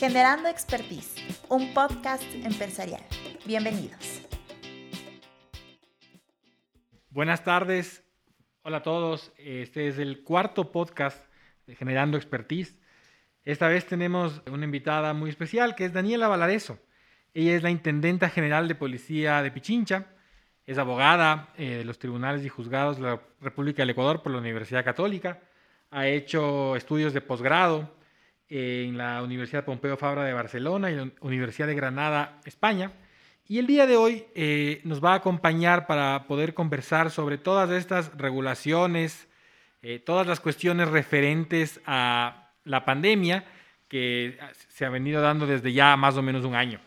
[0.00, 1.14] Generando Expertise,
[1.50, 3.02] un podcast empresarial.
[3.44, 4.22] Bienvenidos.
[7.10, 8.02] Buenas tardes.
[8.62, 9.30] Hola a todos.
[9.36, 11.22] Este es el cuarto podcast
[11.66, 12.78] de Generando Expertise.
[13.44, 16.78] Esta vez tenemos una invitada muy especial que es Daniela Valareso.
[17.34, 20.06] Ella es la Intendenta General de Policía de Pichincha.
[20.64, 24.38] Es abogada eh, de los tribunales y juzgados de la República del Ecuador por la
[24.38, 25.42] Universidad Católica.
[25.90, 27.99] Ha hecho estudios de posgrado
[28.50, 32.92] en la Universidad Pompeu Fabra de Barcelona y la Universidad de Granada, España.
[33.46, 37.70] Y el día de hoy eh, nos va a acompañar para poder conversar sobre todas
[37.70, 39.28] estas regulaciones,
[39.82, 43.44] eh, todas las cuestiones referentes a la pandemia
[43.88, 44.38] que
[44.68, 46.80] se ha venido dando desde ya más o menos un año.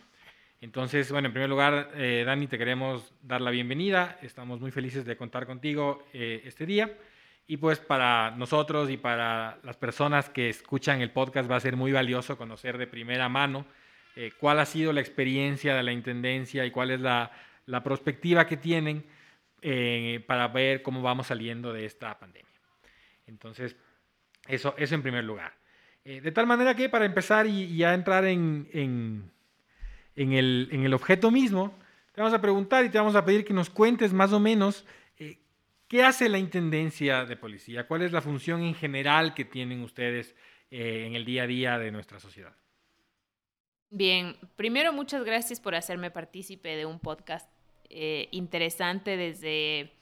[0.60, 4.18] Entonces, bueno, en primer lugar, eh, Dani, te queremos dar la bienvenida.
[4.22, 6.90] Estamos muy felices de contar contigo este día.
[7.46, 11.76] Y pues para nosotros y para las personas que escuchan el podcast va a ser
[11.76, 13.66] muy valioso conocer de primera mano
[14.16, 17.32] eh, cuál ha sido la experiencia de la Intendencia y cuál es la,
[17.66, 19.04] la perspectiva que tienen
[19.60, 22.48] eh, para ver cómo vamos saliendo de esta pandemia.
[23.26, 23.76] Entonces,
[24.46, 25.52] eso, eso en primer lugar.
[26.04, 29.30] Eh, de tal manera que para empezar y, ya entrar en, en,
[30.16, 31.76] en, el, en el objeto mismo,
[32.12, 34.84] te vamos a preguntar y te vamos a pedir que nos cuentes más o menos
[35.88, 37.86] ¿Qué hace la Intendencia de Policía?
[37.86, 40.34] ¿Cuál es la función en general que tienen ustedes
[40.70, 42.54] eh, en el día a día de nuestra sociedad?
[43.90, 47.48] Bien, primero muchas gracias por hacerme partícipe de un podcast
[47.90, 49.92] eh, interesante desde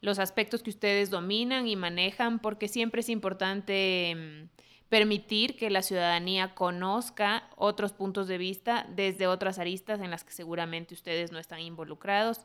[0.00, 5.82] los aspectos que ustedes dominan y manejan, porque siempre es importante mm, permitir que la
[5.82, 11.38] ciudadanía conozca otros puntos de vista desde otras aristas en las que seguramente ustedes no
[11.38, 12.40] están involucrados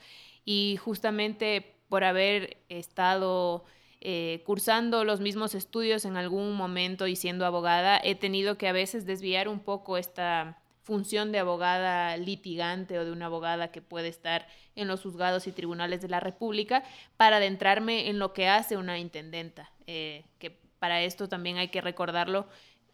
[0.45, 3.66] y justamente por haber estado
[4.06, 8.73] eh, cursando los mismos estudios en algún momento y siendo abogada, he tenido que a
[8.73, 14.09] veces desviar un poco esta función de abogada litigante o de una abogada que puede
[14.09, 16.84] estar en los juzgados y tribunales de la República
[17.16, 21.80] para adentrarme en lo que hace una intendenta, eh, que para esto también hay que
[21.80, 22.47] recordarlo,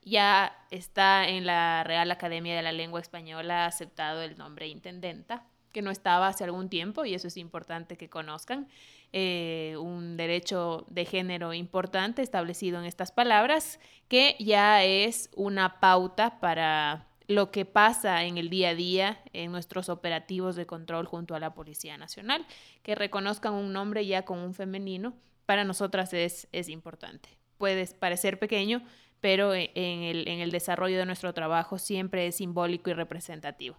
[0.04, 5.82] ya está en la Real Academia de la Lengua Española aceptado el nombre intendenta que
[5.82, 8.68] no estaba hace algún tiempo y eso es importante que conozcan.
[9.12, 16.40] Eh, un derecho de género importante establecido en estas palabras, que ya es una pauta
[16.40, 21.36] para lo que pasa en el día a día en nuestros operativos de control junto
[21.36, 22.46] a la Policía Nacional.
[22.84, 25.14] Que reconozcan un nombre ya con un femenino,
[25.46, 27.30] para nosotras es, es importante.
[27.58, 28.84] Puede parecer pequeño,
[29.22, 33.76] pero en el, en el desarrollo de nuestro trabajo siempre es simbólico y representativo.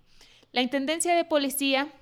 [0.52, 1.92] La Intendencia de Policía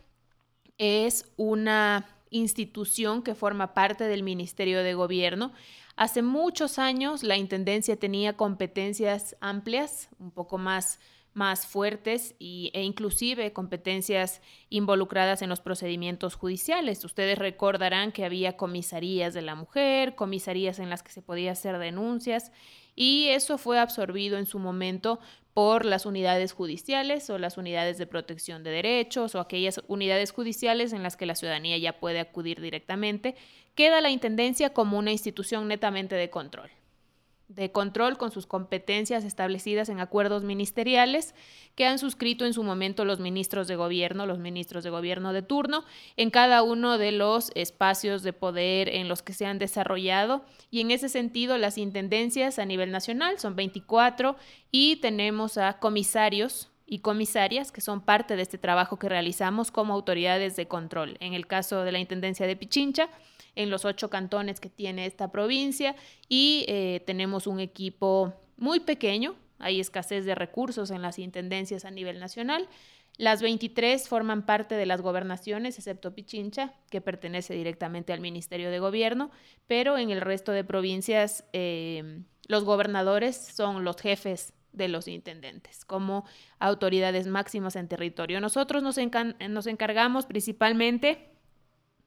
[0.79, 5.53] es una institución que forma parte del Ministerio de Gobierno.
[5.97, 10.99] Hace muchos años la Intendencia tenía competencias amplias, un poco más,
[11.35, 17.05] más fuertes y, e inclusive competencias involucradas en los procedimientos judiciales.
[17.05, 21.77] Ustedes recordarán que había comisarías de la mujer, comisarías en las que se podía hacer
[21.77, 22.51] denuncias
[23.01, 25.21] y eso fue absorbido en su momento
[25.55, 30.93] por las unidades judiciales o las unidades de protección de derechos o aquellas unidades judiciales
[30.93, 33.37] en las que la ciudadanía ya puede acudir directamente,
[33.77, 36.71] queda la Intendencia como una institución netamente de control
[37.49, 41.35] de control con sus competencias establecidas en acuerdos ministeriales
[41.75, 45.43] que han suscrito en su momento los ministros de gobierno, los ministros de gobierno de
[45.43, 45.85] turno,
[46.17, 50.45] en cada uno de los espacios de poder en los que se han desarrollado.
[50.71, 54.37] Y en ese sentido, las intendencias a nivel nacional son 24
[54.71, 59.93] y tenemos a comisarios y comisarias que son parte de este trabajo que realizamos como
[59.93, 61.19] autoridades de control.
[61.21, 63.11] En el caso de la Intendencia de Pichincha,
[63.55, 65.95] en los ocho cantones que tiene esta provincia
[66.29, 71.91] y eh, tenemos un equipo muy pequeño, hay escasez de recursos en las intendencias a
[71.91, 72.69] nivel nacional.
[73.19, 78.79] Las 23 forman parte de las gobernaciones, excepto Pichincha, que pertenece directamente al Ministerio de
[78.79, 79.31] Gobierno,
[79.67, 85.85] pero en el resto de provincias eh, los gobernadores son los jefes de los intendentes
[85.85, 86.25] como
[86.59, 88.41] autoridades máximas en territorio.
[88.41, 91.29] Nosotros nos, encargamos principalmente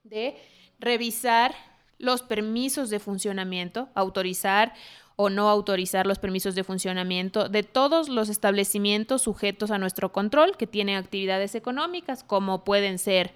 [0.03, 0.35] de
[0.79, 1.53] revisar
[1.97, 4.73] los permisos de funcionamiento, autorizar
[5.15, 10.57] o no autorizar los permisos de funcionamiento de todos los establecimientos sujetos a nuestro control
[10.57, 13.33] que tienen actividades económicas, como pueden ser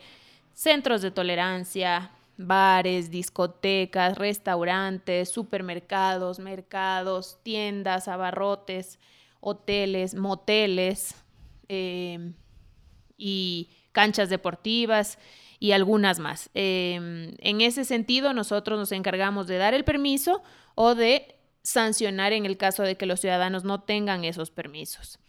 [0.54, 9.00] centros de tolerancia, bares, discotecas, restaurantes, supermercados, mercados, tiendas, abarrotes,
[9.46, 11.16] hoteles, moteles
[11.70, 12.34] eh,
[13.16, 15.20] y canchas deportivas
[15.60, 16.50] y algunas más.
[16.56, 20.42] Em, en ese sentido, nosotros nos encargamos de dar el permiso
[20.74, 25.20] o de sancionar en el caso de que los ciudadanos no tengan esos permisos.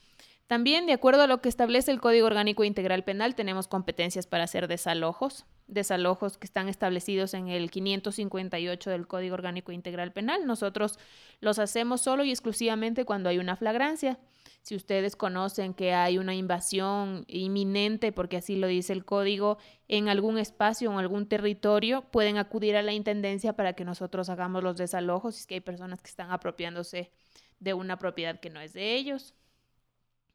[0.46, 4.44] También, de acuerdo a lo que establece el Código Orgánico Integral Penal, tenemos competencias para
[4.44, 10.46] hacer desalojos, desalojos que están establecidos en el 558 del Código Orgánico Integral Penal.
[10.46, 11.00] Nosotros
[11.40, 14.20] los hacemos solo y exclusivamente cuando hay una flagrancia.
[14.62, 19.58] Si ustedes conocen que hay una invasión inminente, porque así lo dice el código,
[19.88, 24.28] en algún espacio o en algún territorio, pueden acudir a la Intendencia para que nosotros
[24.28, 27.10] hagamos los desalojos si es que hay personas que están apropiándose
[27.58, 29.34] de una propiedad que no es de ellos.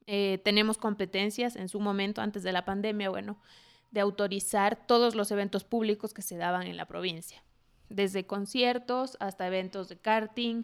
[0.07, 3.39] Eh, tenemos competencias en su momento, antes de la pandemia, bueno,
[3.92, 7.44] de autorizar todos los eventos públicos que se daban en la provincia,
[7.89, 10.63] desde conciertos hasta eventos de karting,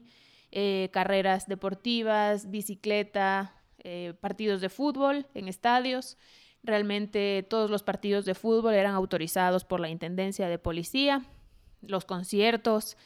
[0.51, 6.17] eh, carreras deportivas, bicicleta, eh, partidos de fútbol en estadios.
[6.63, 11.25] Realmente todos los partidos de fútbol eran autorizados por la Intendencia de Policía,
[11.81, 12.97] los conciertos,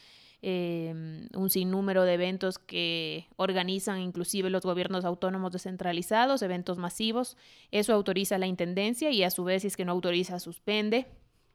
[0.43, 7.37] Em, un sinnúmero de eventos que organizan inclusive los gobiernos autónomos descentralizados, eventos masivos.
[7.69, 11.05] Eso autoriza la Intendencia y a su vez, si es que no autoriza, suspende.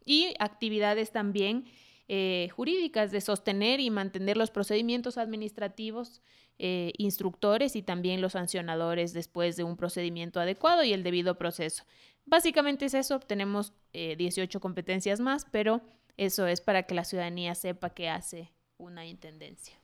[0.05, 1.65] Y actividades también
[2.07, 6.23] eh, jurídicas de sostener y mantener los procedimientos administrativos
[6.61, 11.83] eh, instructores y también los sancionadores después de un procedimiento adecuado y el debido proceso.
[12.25, 15.81] Básicamente es eso, tenemos 18 eh, competencias más, pero
[16.17, 19.77] eso es para que la ciudadanía sepa qué hace una intendencia.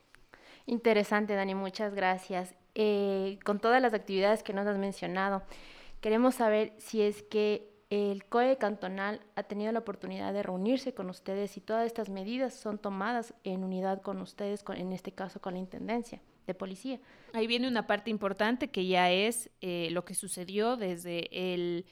[0.65, 2.55] Interesante, Dani, muchas gracias.
[2.75, 5.43] Eh, con todas las actividades que nos has mencionado,
[6.01, 11.09] queremos saber si es que el COE cantonal ha tenido la oportunidad de reunirse con
[11.11, 15.53] ustedes y todas estas medidas son tomadas en unidad con ustedes, en este caso con
[15.53, 16.99] la Intendencia de Policía.
[17.33, 21.85] Ahí viene una parte importante que ya es eh, lo que sucedió desde el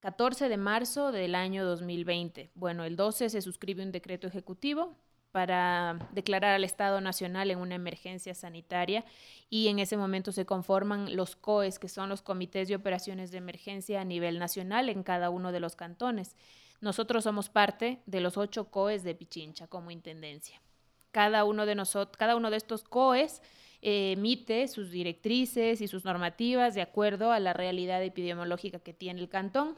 [0.00, 2.50] 14 em, de marzo del año 2020.
[2.54, 4.96] Bueno, el 12 se suscribe un decreto ejecutivo
[5.34, 9.04] para declarar al Estado Nacional en una emergencia sanitaria
[9.50, 13.38] y en ese momento se conforman los COES, que son los comités de operaciones de
[13.38, 16.36] emergencia a nivel nacional en cada uno de los cantones.
[16.80, 20.62] Nosotros somos parte de los ocho COES de Pichincha como intendencia.
[21.10, 21.82] Cada uno de
[22.16, 23.42] cada uno de estos COES
[23.82, 29.20] eh, emite sus directrices y sus normativas de acuerdo a la realidad epidemiológica que tiene
[29.20, 29.76] el cantón.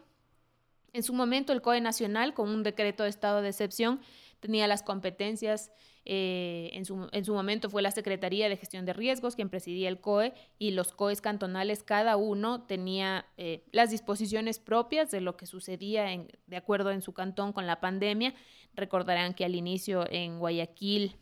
[0.93, 4.01] En su momento, el COE nacional, con un decreto de estado de excepción,
[4.41, 5.73] tenía las competencias,
[6.05, 9.89] eh, en, su, en, su, momento fue la Secretaría de Gestión de Riesgos quien presidía
[9.89, 15.37] el COE y los COEs cantonales, cada uno tenía eh, las disposiciones propias de lo
[15.37, 18.35] que sucedía en, de acuerdo en su cantón con la pandemia.
[18.75, 21.17] Recordarán que al inicio en Guayaquil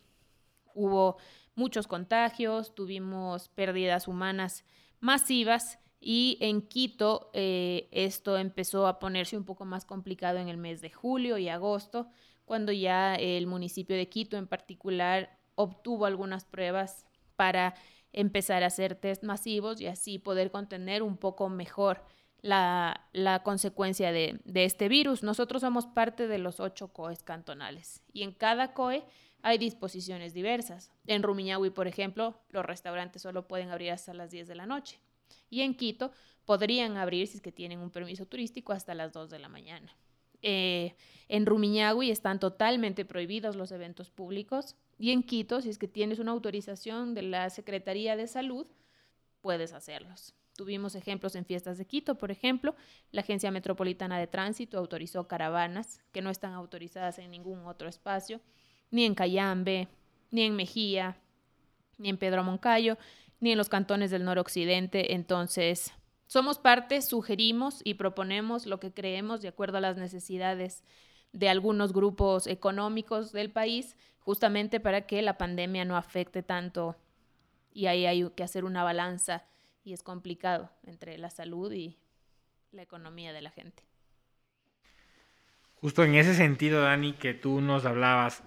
[0.74, 1.16] hubo
[1.54, 4.64] muchos contagios, tuvimos pérdidas humanas
[5.00, 10.58] masivas y en Quito eh, esto empezó a ponerse un poco más complicado en el
[10.58, 12.08] mes de julio y agosto
[12.44, 17.06] cuando ya el municipio de Quito en particular obtuvo algunas pruebas
[17.36, 17.74] para
[18.12, 22.04] empezar a hacer test masivos y así poder contener un poco mejor
[22.42, 25.22] la, consecuencia de, de, este virus.
[25.22, 29.04] Nosotros somos parte de los ocho COEs cantonales y en cada COE
[29.42, 30.90] hay disposiciones diversas.
[31.06, 35.00] En Rumiñahui, por ejemplo, los restaurantes solo pueden abrir hasta las 10 de la noche
[35.50, 36.12] y en Quito
[36.44, 39.96] podrían abrir, si es que tienen un permiso turístico, hasta las 2 de la mañana.
[40.46, 40.94] Eh,
[41.28, 46.18] en Rumiñahui están totalmente prohibidos los eventos públicos y en Quito, si es que tienes
[46.18, 48.66] una autorización de la Secretaría de Salud,
[49.40, 50.34] puedes hacerlos.
[50.54, 52.76] Tuvimos ejemplos en fiestas de Quito, por ejemplo,
[53.10, 58.40] la Agencia Metropolitana de Tránsito autorizó caravanas que no están autorizadas en ningún otro espacio,
[58.90, 59.88] ni en Cayambe,
[60.30, 61.16] ni en Mejía,
[61.96, 62.98] ni en Pedro Moncayo,
[63.40, 65.14] ni en los cantones del noroccidente.
[65.14, 65.92] Entonces,
[66.26, 70.82] somos parte, sugerimos y proponemos lo que creemos de acuerdo a las necesidades
[71.32, 76.96] de algunos grupos económicos del país, justamente para que la pandemia no afecte tanto
[77.72, 79.44] y ahí hay que hacer una balanza
[79.84, 81.98] y es complicado entre la salud y
[82.72, 83.82] la economía de la gente.
[85.74, 88.42] Justo en ese sentido, Dani, que tú nos hablabas,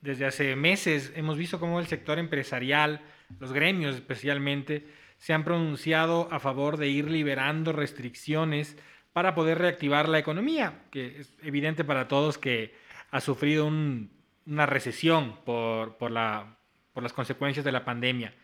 [0.00, 3.02] desde hace meses hemos visto cómo el sector empresarial,
[3.40, 4.86] los gremios especialmente,
[5.18, 8.76] se han pronunciado a favor de ir liberando restricciones
[9.12, 12.74] para poder reactivar la economía, que es evidente para todos que
[13.10, 16.56] ha sufrido una recesión por, por, la,
[16.92, 18.34] por, las consecuencias de la pandemia.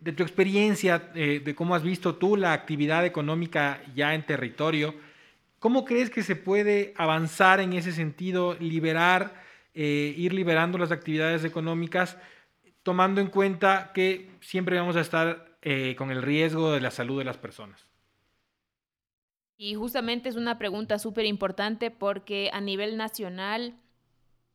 [0.00, 4.94] De tu experiencia, eh, de cómo has visto tú la actividad económica ya en territorio,
[5.58, 9.40] ¿cómo crees que se puede avanzar en ese sentido, liberar,
[9.72, 12.18] eh, ir liberando las actividades económicas,
[12.82, 17.18] tomando en cuenta que siempre vamos a estar eh, con el riesgo de la salud
[17.18, 17.86] de las personas?
[19.56, 23.74] Y justamente es una pregunta súper importante porque a nivel nacional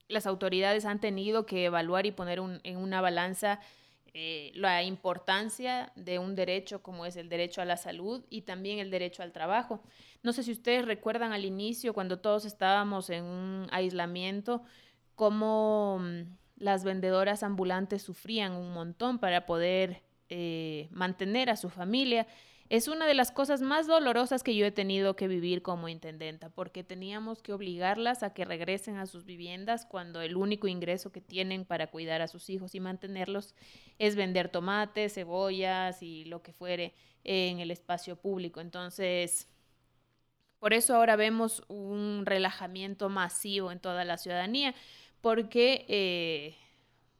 [0.07, 3.59] las autoridades han tenido que evaluar y poner en una balanza
[4.15, 8.77] eh, la importancia de un derecho como es el derecho a la salud y también
[8.77, 9.81] el derecho al trabajo.
[10.21, 14.61] No sé si ustedes recuerdan al inicio, cuando todos estábamos en un aislamiento,
[15.15, 20.03] cómo mm, las vendedoras ambulantes sufrían un montón para poder
[20.35, 22.25] eh, mantener a su familia
[22.67, 26.49] es una de las cosas más dolorosas que yo he tenido que vivir como intendenta,
[26.49, 31.21] porque teníamos que obligarlas a que regresen a sus viviendas cuando el único ingreso que
[31.21, 33.53] tienen para cuidar a sus hijos y mantenerlos
[33.99, 38.59] es vender tomates, cebollas y lo que fuere en el espacio público.
[38.59, 39.47] Entonces,
[40.57, 44.73] por eso ahora vemos un relajamiento masivo en toda la ciudadanía,
[45.21, 46.55] porque, eh,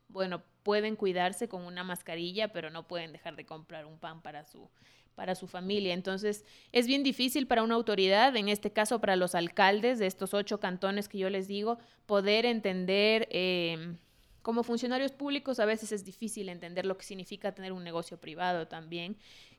[0.08, 4.46] bueno, pueden cuidarse con una mascarilla, pero no pueden dejar de comprar un pan para
[4.46, 4.70] su
[5.16, 5.94] para su familia.
[5.94, 10.34] Entonces, es bien difícil para una autoridad, en este caso para los alcaldes de estos
[10.34, 13.98] ocho cantones que yo les digo, poder entender, em,
[14.42, 18.68] como funcionarios públicos a veces es difícil entender lo que significa tener un negocio privado
[18.68, 19.16] también,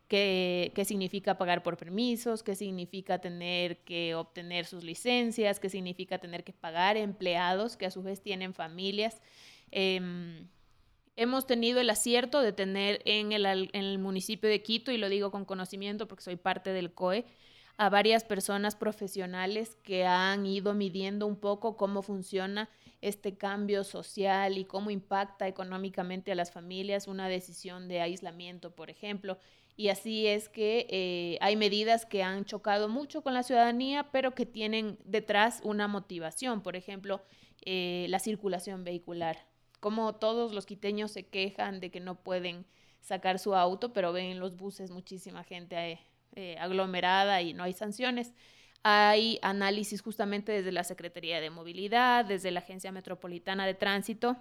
[0.08, 6.18] qué, qué significa pagar por permisos, qué significa tener que obtener sus licencias, qué significa
[6.18, 9.23] tener que pagar empleados que a su vez tienen familias.
[9.70, 10.46] Em,
[11.16, 15.09] hemos tenido el acierto de tener en el, en el, municipio de Quito, y lo
[15.09, 17.25] digo con conocimiento porque soy parte del COE,
[17.76, 22.68] a varias personas profesionales que han ido midiendo un poco cómo funciona
[23.00, 28.90] este cambio social y cómo impacta económicamente a las familias una decisión de aislamiento, por
[28.90, 29.38] ejemplo.
[29.76, 34.35] Y así es que eh, hay medidas que han chocado mucho con la ciudadanía, pero
[34.35, 36.62] que tienen detrás una motivación.
[36.62, 37.23] Por ejemplo,
[37.62, 39.37] eh, la circulación vehicular
[39.84, 42.64] como todos los quiteños se quejan de que no pueden
[43.02, 46.00] sacar su auto, pero ven en los buses muchísima gente eh,
[46.36, 48.32] eh, aglomerada y no hay sanciones.
[48.82, 54.38] Hay análisis justamente desde la Secretaría de Movilidad, desde la Agencia Metropolitana de Tránsito,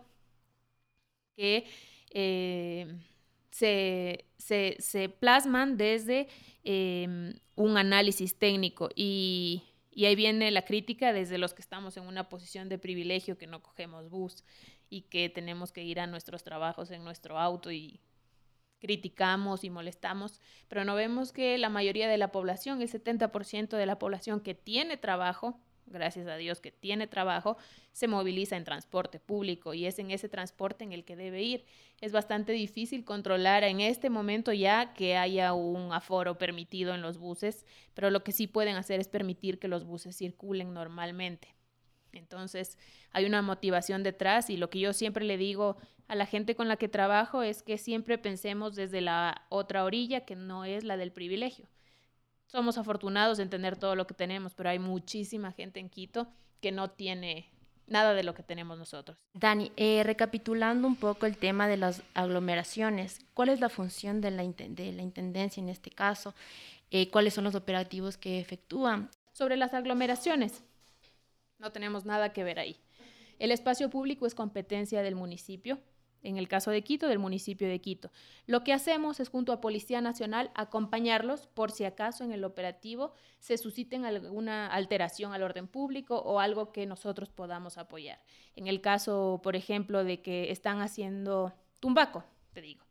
[1.36, 1.66] que
[2.12, 2.88] eh,
[3.52, 6.30] se, plasman desde
[6.64, 12.08] em, un análisis técnico y, y ahí viene la crítica desde los que estamos en
[12.08, 14.46] una posición de privilegio que no cogemos bus
[14.94, 18.00] y que tenemos que ir a nuestros trabajos en nuestro auto y
[18.80, 23.86] criticamos y molestamos, pero no vemos que la mayoría de la población, el 70% de
[23.86, 25.58] la población que tiene trabajo,
[25.88, 27.58] gracias a Dios que tiene trabajo,
[27.92, 31.66] se moviliza en transporte público y es en ese transporte en el que debe ir.
[32.02, 37.18] Es bastante difícil controlar en este momento ya que haya un aforo permitido en los
[37.18, 41.56] buses, pero lo que sí pueden hacer es permitir que los buses circulen normalmente.
[42.14, 42.78] Entonces,
[43.12, 45.78] hay una motivación detrás y lo que yo siempre le digo
[46.08, 50.26] a la gente con la que trabajo es que siempre pensemos desde la otra orilla
[50.26, 51.68] que no es la del privilegio.
[52.46, 56.28] Somos afortunados en tener todo lo que tenemos, pero hay muchísima gente en Quito
[56.62, 57.50] que no tiene
[57.88, 59.18] nada de lo que tenemos nosotros.
[59.34, 64.32] Dani, eh, recapitulando un poco el tema de las aglomeraciones, ¿cuál es la función de
[64.32, 66.34] la, de la Intendencia en este caso?
[66.92, 69.10] Eh, ¿Cuáles son los operativos que efectúan?
[69.32, 70.64] Sobre las aglomeraciones,
[71.64, 72.78] no tenemos nada que ver ahí.
[73.40, 75.80] El espacio público es competencia del municipio,
[76.22, 78.12] en el caso de Quito, del municipio de Quito.
[78.46, 83.14] Lo que hacemos es, junto a Policía Nacional, acompañarlos por si acaso en el operativo
[83.40, 88.20] se susciten alguna alteración al orden público o algo que nosotros podamos apoyar.
[88.56, 92.86] En el caso, por ejemplo, de que están haciendo tumbaco, te digo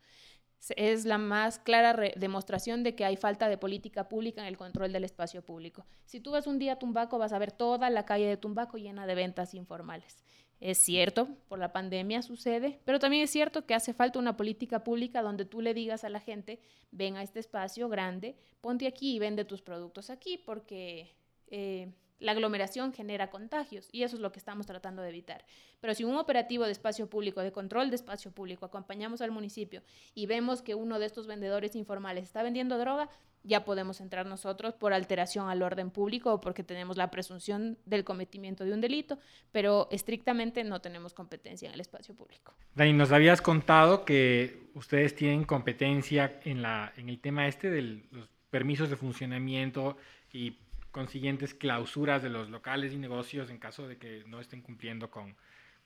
[0.77, 4.93] es la más clara demostración de que hay falta de política pública en el control
[4.93, 5.85] del espacio público.
[6.05, 8.79] Si tú vas un día a Tumbaco, vas a ver toda la calle de Tumbaco
[8.79, 10.23] llena de ventas informales.
[10.61, 14.85] Es cierto, por la pandemia sucede, pero también es cierto que hace falta una política
[14.85, 16.61] pública donde tú le digas a la gente,
[16.93, 21.17] ven a este espacio grande, ponte aquí y vende tus productos aquí, porque
[21.49, 21.93] eh,
[22.23, 25.45] la aglomeración genera contagios y eso es lo que estamos tratando de evitar.
[25.81, 29.83] Pero si un operativo de espacio público, de control de espacio público, acompañamos al municipio
[30.15, 33.11] y vemos que uno de estos vendedores informales está vendiendo droga,
[33.45, 38.05] ya podemos entrar nosotros por alteración al orden público o porque tenemos la presunción del
[38.05, 39.19] cometimiento de un delito,
[39.51, 42.55] pero estrictamente no tenemos competencia en el espacio público.
[42.77, 47.83] Dani, nos habías contado que ustedes tienen competencia en, la, en el tema este de
[47.83, 49.97] los permisos de funcionamiento
[50.33, 50.59] y
[50.93, 55.35] consiguientes clausuras de los locales y negocios en caso de que no estén cumpliendo con,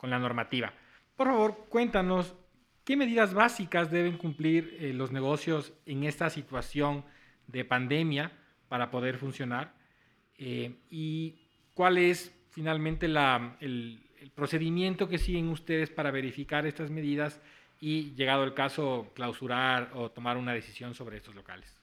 [0.02, 0.72] la normativa.
[1.16, 2.34] Por favor, cuéntanos
[2.84, 7.04] qué medidas básicas deben cumplir eh, los negocios en esta situación
[7.46, 8.30] de pandemia
[8.68, 9.74] para poder funcionar
[10.38, 11.40] eh, y
[11.74, 17.40] cuál es finalmente la, el, el procedimiento que siguen ustedes para verificar estas medidas
[17.80, 21.80] y, llegado el caso, clausurar o tomar una decisión sobre estos locales.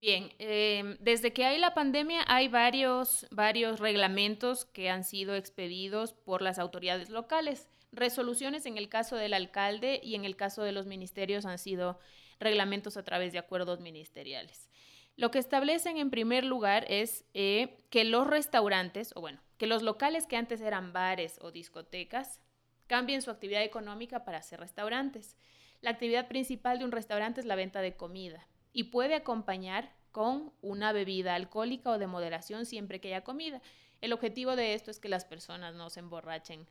[0.00, 6.12] Bien, em, desde que hay la pandemia hay varios, varios reglamentos que han sido expedidos
[6.12, 7.68] por las autoridades locales.
[7.90, 11.98] Resoluciones en el caso del alcalde y en el caso de los ministerios han sido
[12.38, 14.70] reglamentos a través de acuerdos ministeriales.
[15.16, 19.82] Lo que establecen en primer lugar es eh, que los restaurantes, o bueno, que los
[19.82, 22.40] locales que antes eran bares o discotecas,
[22.86, 25.36] cambien su actividad económica para ser restaurantes.
[25.80, 28.46] La actividad principal de un restaurante es la venta de comida
[28.78, 33.60] y puede acompañar con una bebida alcohólica o de moderación siempre que haya comida.
[34.00, 36.64] El objetivo de esto es que las personas no se emborrachen.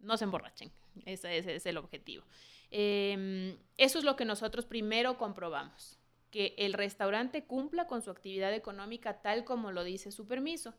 [0.00, 0.72] No se emborrachen.
[1.06, 2.24] Ese, es el objetivo.
[2.72, 5.96] Em, eso es lo que nosotros primero comprobamos,
[6.32, 10.74] que el restaurante cumpla con su actividad económica tal como lo dice su permiso.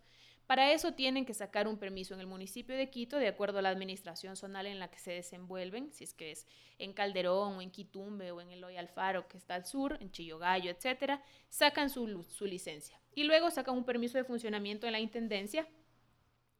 [0.47, 3.61] Para eso tienen que sacar un permiso en el municipio de Quito, de acuerdo a
[3.61, 6.45] la administración zonal en la que se desenvuelven, si es que es
[6.79, 10.69] en Calderón o en Quitumbe o en Eloy Alfaro, que está al sur, en Chillogallo,
[10.69, 12.99] etcétera, sacan su, su licencia.
[13.15, 15.67] Y luego sacan un permiso de funcionamiento en la intendencia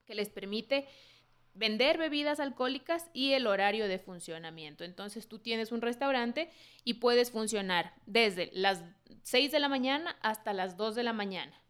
[0.06, 0.88] que les permite
[1.54, 4.84] vender bebidas alcohólicas y el horario de funcionamiento.
[4.84, 6.50] Entonces tú tienes un restaurante
[6.84, 8.84] y puedes funcionar desde las
[9.24, 11.63] 6 de la mañana hasta las 2 de la mañana.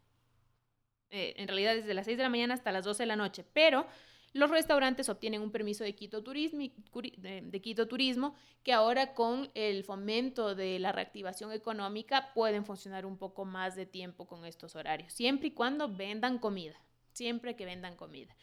[1.16, 3.44] Eh, en realidad desde las 6 de la mañana hasta las 12 de la noche,
[3.52, 3.86] pero
[4.32, 9.84] los restaurantes obtienen un permiso de Quito, Turismo, de Quito Turismo, que ahora con el
[9.84, 15.12] fomento de la reactivación económica pueden funcionar un poco más de tiempo con estos horarios,
[15.12, 16.80] siempre y cuando vendan comida,
[17.12, 18.34] siempre que vendan comida.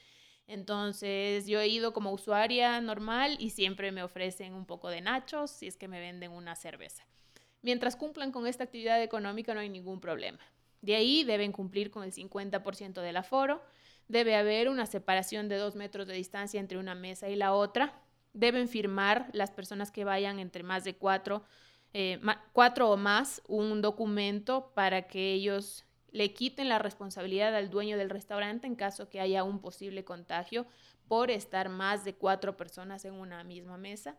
[0.47, 5.51] Entonces yo he ido como usuaria normal y siempre me ofrecen un poco de nachos
[5.51, 7.03] si es que me venden una cerveza.
[7.63, 10.39] Mientras cumplan con esta actividad económica no hay ningún problema.
[10.81, 13.61] De ahí deben cumplir con el 50% del aforo,
[14.07, 18.01] debe haber una separación de dos metros de distancia entre una mesa y la otra,
[18.33, 21.43] deben firmar las personas que vayan entre más de cuatro,
[21.93, 22.19] eh,
[22.53, 28.09] cuatro o más un documento para que ellos le quiten la responsabilidad al dueño del
[28.09, 30.65] restaurante en caso que haya un posible contagio
[31.07, 34.17] por estar más de cuatro personas en una misma mesa.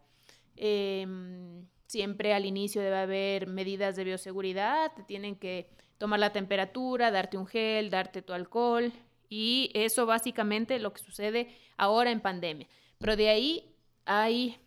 [0.57, 5.71] Em, siempre al inicio debe haber medidas de bioseguridad, tienen que
[6.03, 8.93] tomar la temperatura, darte un gel, darte tu alcohol
[9.29, 12.67] y eso básicamente lo que sucede ahora en pandemia.
[12.99, 14.59] Pero de ahí hay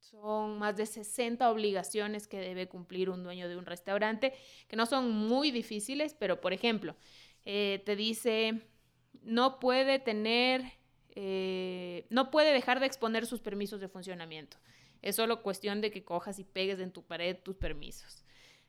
[0.00, 4.34] son más de 60 obligaciones que debe cumplir un dueño de un restaurante,
[4.66, 6.96] que no son muy difíciles, pero por ejemplo,
[7.44, 8.60] eh, te dice,
[9.22, 10.64] no puede tener,
[11.14, 14.56] eh, no puede dejar de exponer sus permisos de funcionamiento.
[15.00, 18.23] Es solo cuestión de que cojas y pegues en tu pared tus permisos.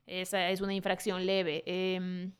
[0.05, 1.63] Esa es una infracción leve.
[1.65, 2.31] Em,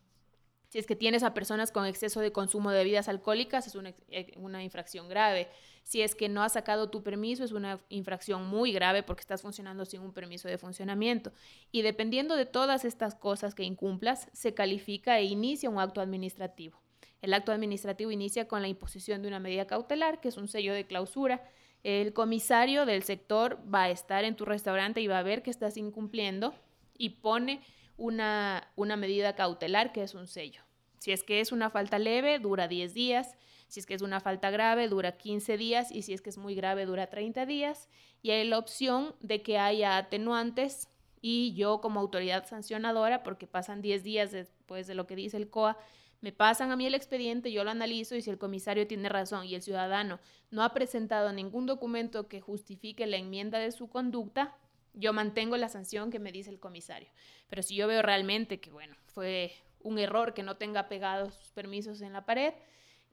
[0.70, 3.76] si es que tienes a personas con exceso de consumo de bebidas alcohólicas, es
[4.10, 5.48] eh, una, infracción grave.
[5.84, 9.42] Si es que no has sacado tu permiso, es una infracción muy grave porque estás
[9.42, 11.32] funcionando sin un permiso de funcionamiento.
[11.72, 16.82] Y dependiendo de todas estas cosas que incumplas, se califica e inicia un acto administrativo.
[17.22, 20.74] El acto administrativo inicia con la imposición de una medida cautelar, que es un sello
[20.74, 21.48] de clausura.
[21.84, 25.52] El comisario del sector va a estar en tu restaurante y va a ver que
[25.52, 26.54] estás incumpliendo
[26.98, 27.62] y pone
[27.98, 30.64] una, una medida cautelar que es un sello.
[31.00, 33.36] Si es que es una falta leve, dura 10 días.
[33.68, 35.92] Si es que es una falta grave, dura 15 días.
[35.92, 37.90] Y si es que es muy grave, dura 30 días.
[38.22, 40.90] Y hay la opción de que haya atenuantes.
[41.22, 45.50] Y yo como autoridad sancionadora, porque pasan 10 días después de lo que dice el
[45.50, 45.78] COA,
[46.22, 49.46] me pasan a mí el expediente, yo lo analizo y si el comisario tiene razón
[49.46, 54.56] y el ciudadano no ha presentado ningún documento que justifique la enmienda de su conducta,
[54.96, 57.10] yo mantengo la sanción que me dice el comisario.
[57.50, 61.52] Pero si yo veo realmente que, bueno, fue un error que no tenga pegados sus
[61.52, 62.54] permisos en la pared,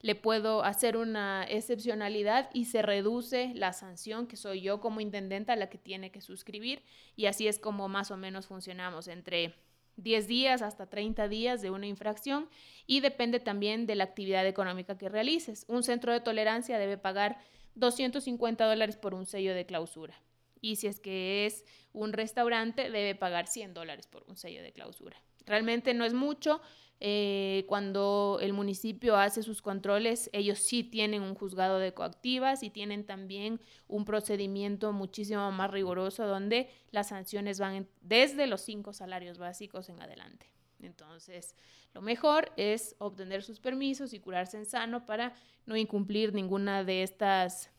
[0.01, 5.55] le puedo hacer una excepcionalidad y se reduce la sanción que soy yo como intendenta
[5.55, 6.83] la que tiene que suscribir
[7.15, 9.55] y así es como más o menos funcionamos entre
[9.97, 12.49] 10 días hasta 30 días de una infracción
[12.87, 15.67] y depende también de la actividad económica que realices.
[15.69, 17.39] Un centro de tolerancia debe pagar
[17.77, 20.21] 250 dólares por un sello de clausura
[20.63, 24.73] y si es que es un restaurante debe pagar 100 dólares por un sello de
[24.73, 25.21] clausura.
[25.45, 26.63] Realmente no es mucho.
[27.05, 32.71] Eh, cuando el municipio hace sus controles, ellos sí tienen un juzgado de coactivas y
[32.71, 39.39] tienen también un procedimiento muchísimo más riguroso donde las sanciones van desde los cinco salarios
[39.39, 40.47] básicos en adelante.
[40.79, 41.57] Entonces,
[41.93, 45.35] lo mejor es obtener sus permisos y curarse en sano para
[45.67, 47.72] no incumplir ninguna de estas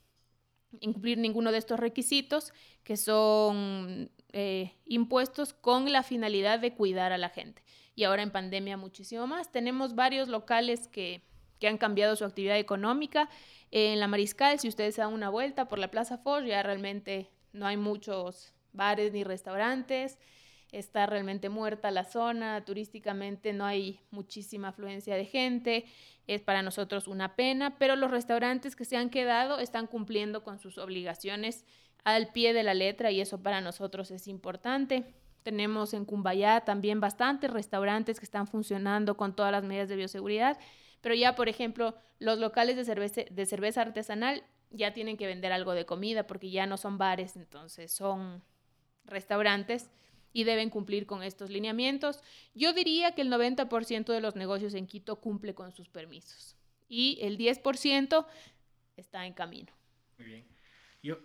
[0.79, 7.17] incumplir ninguno de estos requisitos que son eh, impuestos con la finalidad de cuidar a
[7.17, 7.63] la gente.
[7.95, 9.51] Y ahora en pandemia muchísimo más.
[9.51, 11.21] Tenemos varios locales que,
[11.59, 13.29] que han cambiado su actividad económica.
[13.71, 17.67] En la Mariscal, si ustedes dan una vuelta por la Plaza Foch, ya realmente no
[17.67, 20.17] hay muchos bares ni restaurantes.
[20.73, 25.85] Está realmente muerta la zona, turísticamente no hay muchísima afluencia de gente,
[26.25, 30.59] es para nosotros una pena, pero los restaurantes que se han quedado están cumpliendo con
[30.59, 31.63] sus obligaciones
[32.03, 35.05] al pie de la letra y eso para nosotros es importante.
[35.43, 40.57] Tenemos en Cumbayá también bastantes restaurantes que están funcionando con todas las medidas de bioseguridad,
[41.01, 45.51] pero ya, por ejemplo, los locales de cerveza, de cerveza artesanal ya tienen que vender
[45.51, 48.41] algo de comida porque ya no son bares, entonces son
[49.05, 49.91] restaurantes
[50.33, 52.21] y deben cumplir con estos lineamientos.
[52.53, 56.57] Yo diría que el 90% de los negocios en Quito cumple con sus permisos
[56.89, 58.25] y el 10%
[58.97, 59.71] está en camino.
[60.17, 60.45] Muy bien.
[61.01, 61.19] Yo,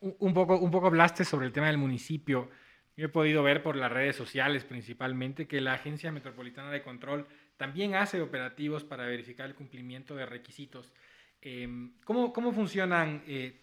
[0.00, 2.50] un, poco, un poco hablaste sobre el tema del municipio.
[2.96, 7.26] Yo he podido ver por las redes sociales principalmente que la Agencia Metropolitana de Control
[7.56, 10.92] también hace operativos para verificar el cumplimiento de requisitos.
[11.40, 13.60] Em, ¿cómo, ¿cómo, funcionan eh,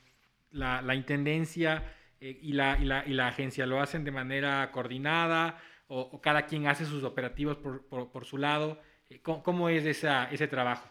[0.51, 1.83] la, la, Intendencia
[2.21, 3.65] eh, y, la, y, la, y, la, agencia?
[3.65, 8.79] ¿Lo hacen de manera coordinada o, cada quien hace sus operativos por, por, su lado?
[9.09, 10.89] Eh, ¿Cómo, ¿Cómo, es esa, ese trabajo?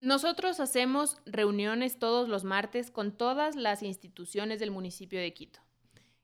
[0.00, 5.60] Nosotros hacemos reuniones todos los martes con todas las instituciones del municipio de Quito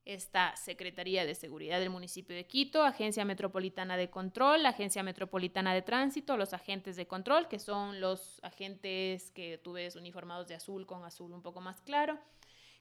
[0.07, 5.83] está Secretaría de Seguridad del municipio de Quito, Agencia Metropolitana de Control, Agencia Metropolitana de
[5.83, 10.87] Tránsito, los agentes de control, que son los agentes que tú ves uniformados de azul
[10.87, 12.18] con azul un poco más claro,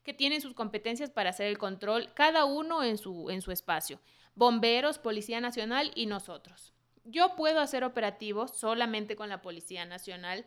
[0.05, 3.99] que tienen sus competencias para hacer el control, cada uno en su, en su espacio.
[4.35, 6.73] Bomberos, Policía Nacional y nosotros.
[7.03, 10.45] Yo puedo hacer operativos solamente con la Policía Nacional,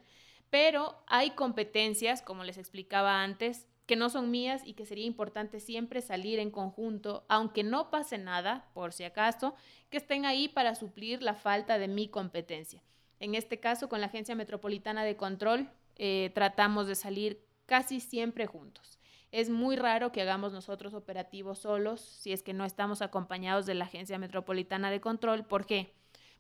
[0.49, 5.61] pero hay competencias, como les explicaba antes, que no son mías y que sería importante
[5.61, 9.57] siempre salir en conjunto, aunque no pase nada, por si acaso,
[9.91, 12.83] que estén ahí para suplir la falta de mi competencia.
[13.19, 18.47] En este caso, con la Agencia Metropolitana de Control, eh, tratamos de salir casi siempre
[18.47, 18.98] juntos.
[19.31, 23.75] Es muy raro que hagamos nosotros operativos solos si es que no estamos acompañados de
[23.75, 25.45] la Agencia Metropolitana de Control.
[25.45, 25.93] ¿Por qué?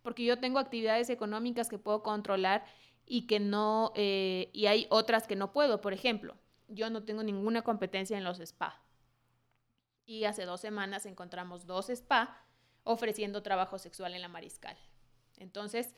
[0.02, 2.64] Porque yo tengo actividades económicas que puedo controlar
[3.04, 5.80] y que no, eh, y hay otras que no puedo.
[5.80, 6.36] Por ejemplo,
[6.68, 8.82] yo no tengo ninguna competencia en los spa.
[10.06, 12.42] Y hace dos semanas encontramos dos spa
[12.84, 14.76] ofreciendo trabajo sexual en la mariscal.
[15.36, 15.94] Entonces,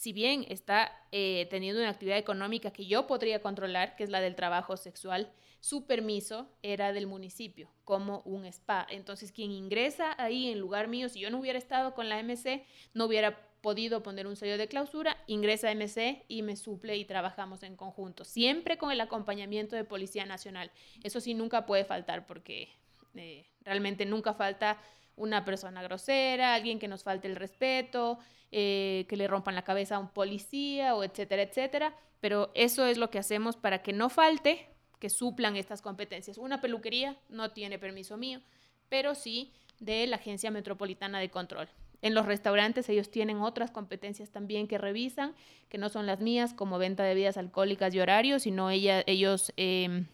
[0.00, 4.22] si bien está eh, teniendo una actividad económica que yo podría controlar, que es la
[4.22, 8.86] del trabajo sexual, su permiso era del municipio, como un spa.
[8.88, 12.64] Entonces, quien ingresa ahí en lugar mío, si yo no hubiera estado con la MC,
[12.94, 17.04] no hubiera podido poner un sello de clausura, ingresa a MC y me suple y
[17.04, 20.70] trabajamos en conjunto, siempre con el acompañamiento de Policía Nacional.
[21.04, 22.70] Eso sí, nunca puede faltar porque
[23.16, 24.80] eh, realmente nunca falta
[25.16, 28.18] una persona grosera, alguien que nos falte el respeto,
[28.52, 31.94] eh, que le rompan la cabeza a un policía o etcétera, etcétera.
[32.20, 34.66] Pero eso es lo que hacemos para que no falte,
[34.98, 36.38] que suplan estas competencias.
[36.38, 38.40] Una peluquería no tiene permiso mío,
[38.88, 41.68] pero sí de la Agencia Metropolitana de Control.
[42.02, 45.34] En los restaurantes ellos tienen otras competencias también que revisan,
[45.68, 49.52] que no son las mías, como venta de bebidas alcohólicas y horarios, sino ella, ellos
[49.56, 50.06] em,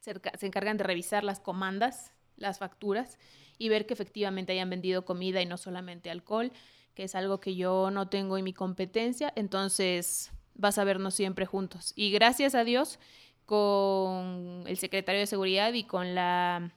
[0.00, 3.18] se, se, encargan de revisar las comandas, las facturas
[3.58, 6.52] y ver que efectivamente hayan vendido comida y no solamente alcohol,
[6.94, 9.32] que es algo que yo no tengo en mi competencia.
[9.36, 11.92] Entonces vas a vernos siempre juntos.
[11.96, 12.98] Y gracias a Dios,
[13.46, 16.72] con el secretario de Seguridad y con la,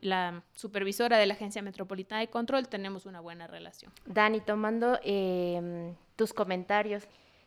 [0.00, 3.92] la, supervisora de la Agencia Metropolitana de Control tenemos una buena relación.
[4.06, 7.04] Dani, tomando eh, tus comentarios,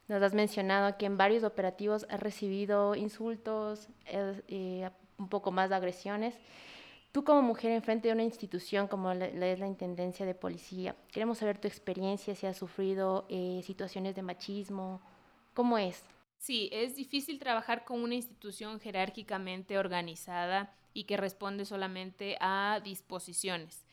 [0.08, 5.76] nos has mencionado que en varios operativos has recibido insultos, eh, un poco más de
[5.76, 6.36] agresiones.
[7.12, 11.39] Tú como mujer enfrente de una institución como la, es la Intendencia de Policía, queremos
[11.39, 15.02] saber tu experiencia, si has sufrido eh, situaciones de machismo,
[15.54, 16.04] ¿cómo es?
[16.38, 23.86] Sí, es difícil trabajar con una institución jerárquicamente organizada y que responde solamente a disposiciones,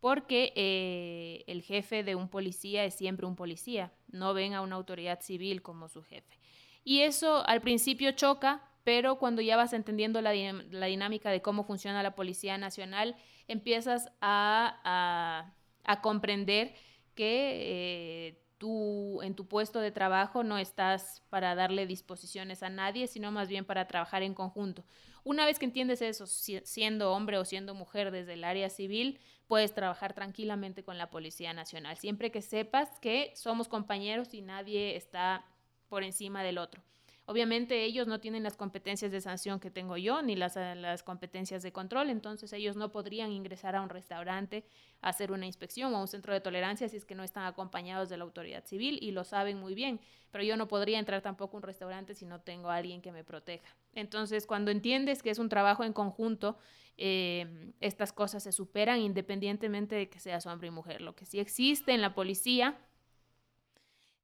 [0.00, 4.76] porque eh, el jefe de un policía es siempre un policía, no ven a una
[4.76, 6.38] autoridad civil como su jefe.
[6.84, 11.64] Y eso al principio choca, pero cuando ya vas entendiendo la, la dinámica de cómo
[11.64, 13.16] funciona la Policía Nacional,
[13.48, 15.52] empiezas a,
[15.84, 16.72] a, comprender
[17.16, 18.36] que...
[18.36, 23.30] Eh, tú en tu puesto de trabajo no estás para darle disposiciones a nadie, sino
[23.30, 24.82] más bien para trabajar en conjunto.
[25.24, 29.74] Una vez que entiendes eso, siendo hombre o siendo mujer desde el área civil, puedes
[29.74, 35.44] trabajar tranquilamente con la Policía Nacional, siempre que sepas que somos compañeros y nadie está
[35.90, 36.82] por encima del otro.
[37.28, 41.02] Obviamente ellos no tienen las competencias de sanción que tengo yo, ni las, eh, las,
[41.02, 44.64] competencias de control, entonces ellos no podrían ingresar a un restaurante
[45.00, 47.44] a hacer una inspección o a un centro de tolerancia si es que no están
[47.46, 51.20] acompañados de la autoridad civil y lo saben muy bien, pero yo no podría entrar
[51.20, 53.74] tampoco a un restaurante si no tengo a alguien que me proteja.
[53.92, 56.56] Entonces, cuando entiendes que es un trabajo en conjunto,
[56.96, 61.00] eh, estas cosas se superan independientemente de que seas hombre y mujer.
[61.00, 62.78] Lo que sí existe en la policía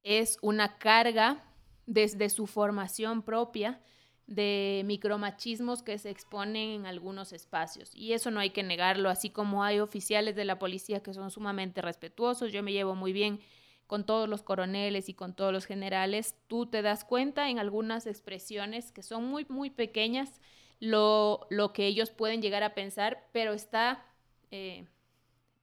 [0.03, 1.43] es una carga
[1.85, 3.81] desde su formación propia
[4.27, 7.93] de micromachismos que se exponen en algunos espacios.
[7.93, 11.29] Y eso no hay que negarlo, así como hay oficiales de la policía que son
[11.29, 12.51] sumamente respetuosos.
[12.51, 13.41] Yo me llevo muy bien
[13.87, 16.35] con todos los coroneles y con todos los generales.
[16.47, 20.39] Tú te das cuenta en algunas expresiones que son muy, muy pequeñas
[20.79, 24.05] lo, lo que ellos pueden llegar a pensar, pero está
[24.51, 24.85] eh,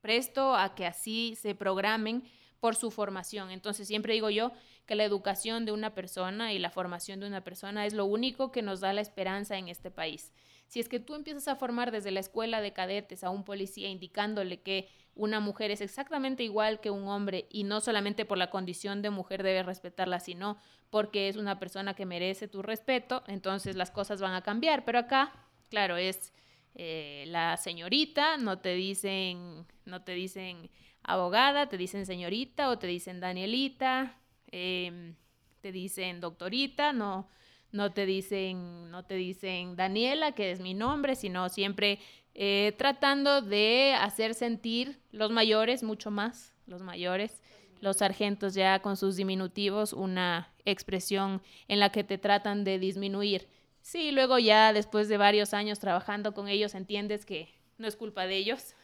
[0.00, 2.24] presto a que así se programen
[2.60, 3.50] por su formación.
[3.50, 4.52] Entonces siempre digo yo
[4.90, 8.50] que la educación de una persona y la formación de una persona es lo único
[8.50, 10.32] que nos da la esperanza en este país.
[10.66, 13.88] Si es que tú empiezas a formar desde la escuela de cadetes a un policía
[13.88, 18.50] indicándole que una mujer es exactamente igual que un hombre y no solamente por la
[18.50, 20.56] condición de mujer debes respetarla, sino
[20.90, 24.84] porque es una persona que merece tu respeto, entonces las cosas van a cambiar.
[24.84, 25.32] Pero acá,
[25.68, 26.32] claro, es
[26.74, 30.68] eh, la señorita, no te dicen, no te dicen
[31.04, 34.16] abogada, te dicen señorita o te dicen Danielita,
[34.52, 35.14] em,
[35.60, 37.28] te dicen doctorita, no,
[37.72, 41.98] no te dicen, no te dicen Daniela, que es mi nombre, sino siempre
[42.34, 47.42] eh, tratando de hacer sentir los mayores, mucho más, los mayores,
[47.80, 53.48] los sargentos ya con sus diminutivos, una expresión en la que te tratan de disminuir.
[53.82, 58.26] Sí, luego ya después de varios años trabajando con ellos entiendes que no es culpa
[58.26, 58.74] de ellos,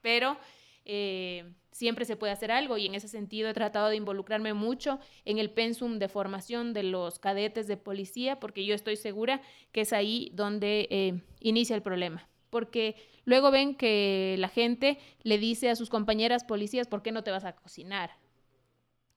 [0.00, 0.38] pero
[0.84, 5.00] eh, siempre se puede hacer algo y en ese sentido he tratado de involucrarme mucho
[5.24, 9.40] en el pensum de formación de los cadetes de policía porque yo estoy segura
[9.72, 12.28] que es ahí donde eh, inicia el problema.
[12.50, 12.94] Porque
[13.24, 17.32] luego ven que la gente le dice a sus compañeras policías, ¿por qué no te
[17.32, 18.10] vas a cocinar?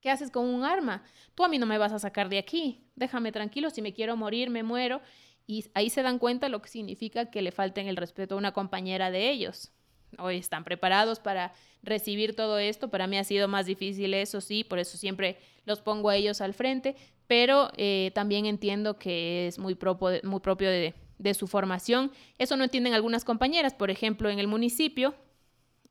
[0.01, 1.03] ¿Qué haces con un arma?
[1.35, 2.81] Tú a mí no me vas a sacar de aquí.
[2.95, 5.01] Déjame tranquilo, si me quiero morir, me muero.
[5.45, 8.53] Y ahí se dan cuenta lo que significa que le falten el respeto a una
[8.53, 9.71] compañera de ellos
[10.17, 12.89] hoy están preparados para recibir todo esto.
[12.89, 16.41] Para mí ha sido más difícil eso, sí, por eso siempre los pongo a ellos
[16.41, 16.95] al frente,
[17.27, 20.93] pero eh, también entiendo que es muy, propio, muy propio de,
[21.33, 22.11] su formación.
[22.37, 25.15] Eso no entienden algunas compañeras, por ejemplo, en el municipio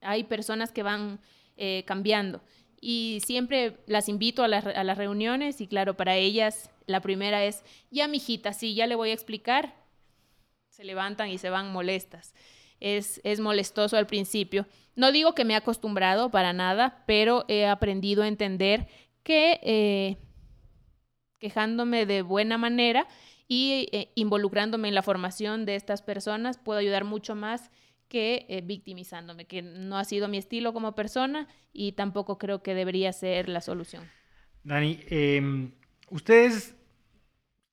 [0.00, 1.20] hay personas que van
[1.57, 2.42] eh, cambiando
[2.81, 7.64] y siempre las invito a, a, las reuniones y claro, para ellas la primera es,
[7.90, 9.74] ya mijita, sí, ya le voy a explicar,
[10.68, 12.35] se levantan y se van molestas
[12.80, 14.66] es, molestoso al principio.
[14.94, 18.88] No digo que me he acostumbrado para nada, pero he aprendido a entender
[19.22, 20.16] que eh,
[21.38, 23.06] quejándome de buena manera
[23.48, 27.70] y eh, involucrándome en la formación de estas personas puedo ayudar mucho más
[28.08, 32.74] que eh, victimizándome, que no ha sido mi estilo como persona y tampoco creo que
[32.74, 34.04] debería ser la solución.
[34.62, 35.72] Dani, em,
[36.10, 36.76] ¿ustedes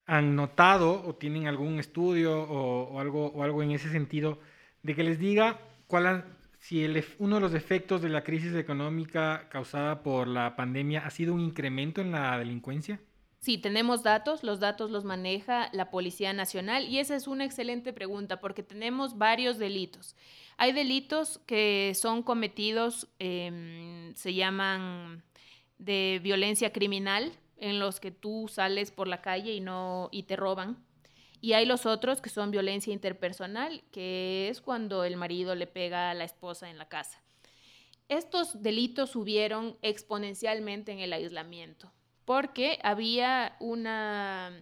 [0.06, 4.40] han notado o tienen algún estudio o, algo, o algo en ese sentido?
[4.84, 6.26] De que les diga cuál
[6.60, 6.86] si
[7.20, 11.42] uno de los efectos de la crisis económica causada por la pandemia ha sido un
[11.42, 13.02] incremento en la delincuencia?
[13.40, 17.92] Sí, tenemos datos, los datos los maneja la Policía Nacional y esa es una excelente
[17.92, 20.16] pregunta porque tenemos varios delitos.
[20.56, 25.24] Hay delitos que son cometidos, em, se llaman
[25.78, 30.38] de violencia criminal, en los que tú sales por la calle y no y te
[30.38, 30.78] roban
[31.44, 36.10] y hay los otros que son violencia interpersonal, que es cuando el marido le pega
[36.10, 37.22] a la esposa en la casa.
[38.08, 41.92] Estos delitos subieron exponencialmente en el aislamiento,
[42.24, 44.58] porque había una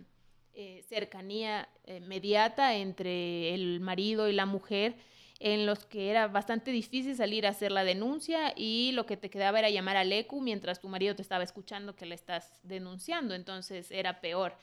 [0.56, 4.96] eh, cercanía eh, mediata entre el marido y la mujer
[5.40, 9.30] en los que era bastante difícil salir a hacer la denuncia y lo que te
[9.30, 13.36] quedaba era llamar al ECU mientras tu marido te estaba escuchando que le estás denunciando,
[13.36, 14.58] entonces era peor.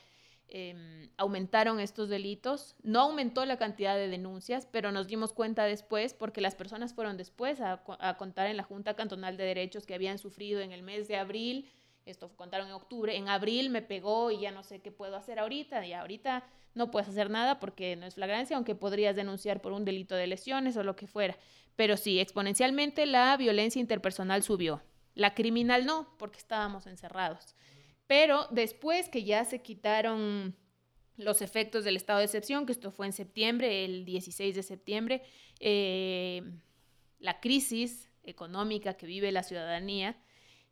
[0.51, 2.75] Em, aumentaron estos delitos.
[2.81, 7.17] No aumentó la cantidad de denuncias, pero nos dimos cuenta después, porque las personas fueron
[7.17, 7.83] después a,
[8.17, 11.69] contar en la Junta Cantonal de Derechos que habían sufrido en el mes de abril.
[12.05, 13.15] Esto contaron en octubre.
[13.15, 15.85] En abril me pegó y ya no sé qué puedo hacer ahorita.
[15.85, 19.85] Y ahorita no puedes hacer nada porque no es flagrancia, aunque podrías denunciar por un
[19.85, 21.37] delito de lesiones o lo que fuera.
[21.75, 24.81] Pero sí, exponencialmente la violencia interpersonal subió.
[25.13, 27.55] La criminal no, porque estábamos encerrados.
[28.09, 30.55] Pero después que ya se quitaron
[31.15, 35.21] los efectos del estado de excepción, que esto fue en septiembre, el 16 de septiembre,
[35.59, 36.41] eh,
[37.19, 40.17] la crisis económica que vive la ciudadanía,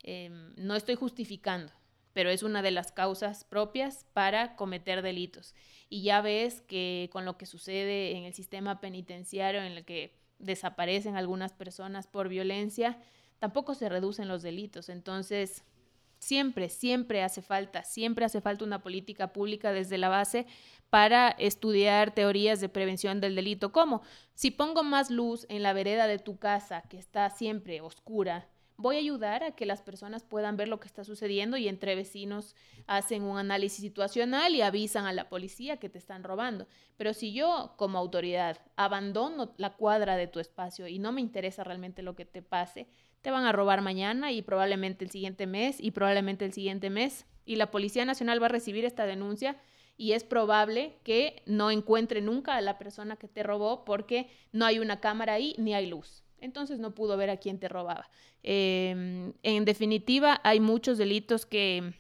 [0.01, 1.71] em, no estoy justificando,
[2.11, 5.53] pero es una de las causas propias para cometer delitos.
[5.89, 10.17] Y ya ves que con lo que sucede en el sistema penitenciario, en el que
[10.39, 12.97] desaparecen algunas personas por violencia,
[13.37, 14.89] tampoco se reducen los delitos.
[14.89, 15.63] Entonces,
[16.27, 20.45] Siempre, siempre hace falta, siempre hace falta una política pública desde la base
[20.89, 24.01] para estudiar teorías de prevención del delito, como
[24.33, 28.97] si pongo más luz en la vereda de tu casa que está siempre oscura, voy
[28.97, 32.57] a ayudar a que las personas puedan ver lo que está sucediendo y entre vecinos
[32.87, 36.67] hacen un análisis situacional y avisan a la policía que te están robando.
[36.97, 41.63] Pero si yo como autoridad abandono la cuadra de tu espacio y no me interesa
[41.63, 42.89] realmente lo que te pase,
[43.21, 47.25] te van a robar mañana y probablemente el siguiente mes y probablemente el siguiente mes.
[47.45, 49.57] Y la Policía Nacional va a recibir esta denuncia
[49.97, 54.65] y es probable que no encuentre nunca a la persona que te robó porque no
[54.65, 58.09] hay una cámara ahí ni hay luz entonces no pudo ver a quién te robaba.
[58.43, 61.93] Em, en definitiva, hay muchos delitos que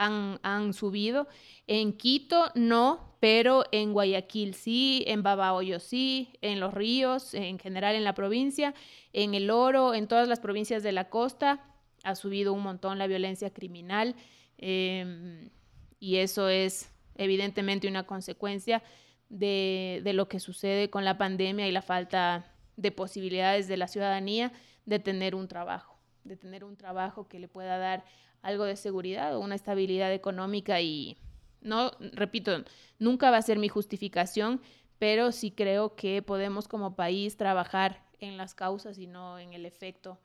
[0.00, 1.28] han, subido.
[1.66, 7.94] En Quito no, pero en Guayaquil sí, en Babahoyo sí, en Los Ríos, en general
[7.94, 8.74] en la provincia,
[9.12, 11.66] en El Oro, en todas las provincias de la costa
[12.02, 14.14] ha subido un montón la violencia criminal
[14.56, 15.50] em,
[15.98, 18.82] y eso es evidentemente una consecuencia
[19.28, 23.86] de, de, lo que sucede con la pandemia y la falta de posibilidades de la
[23.86, 24.50] ciudadanía
[24.86, 28.02] de tener un trabajo, de tener un trabajo que le pueda dar
[28.42, 31.18] algo de seguridad o una estabilidad económica y
[31.60, 32.64] no, repito,
[32.98, 34.60] nunca va a ser mi justificación,
[34.98, 39.66] pero sí creo que podemos como país trabajar en las causas y no en el
[39.66, 40.18] efecto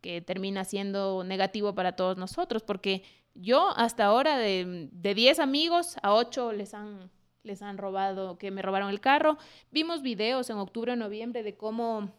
[0.00, 3.04] que termina siendo negativo para todos nosotros, porque
[3.34, 7.10] yo hasta ahora de, de 10 amigos a 8 les han
[7.42, 9.38] les han robado, que me robaron el carro.
[9.70, 12.12] Vimos videos en octubre o noviembre de cómo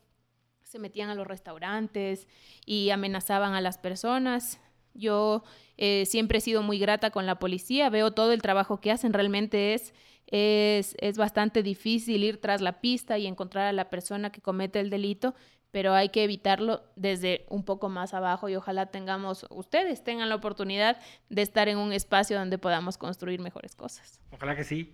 [0.64, 2.28] se metían a los restaurantes
[2.66, 4.60] y amenazaban a las personas.
[4.94, 5.44] Yo
[5.78, 9.14] eh, siempre he sido muy grata con la policía, veo todo el trabajo que hacen,
[9.14, 9.94] realmente es,
[10.28, 14.80] es, es bastante difícil ir tras la pista y encontrar a la persona que comete
[14.80, 15.36] el delito,
[15.74, 20.36] pero hay que evitarlo desde un poco más abajo y ojalá tengamos, ustedes tengan la
[20.36, 24.22] oportunidad de estar en un espacio donde podamos construir mejores cosas.
[24.32, 24.94] Ojalá que sí.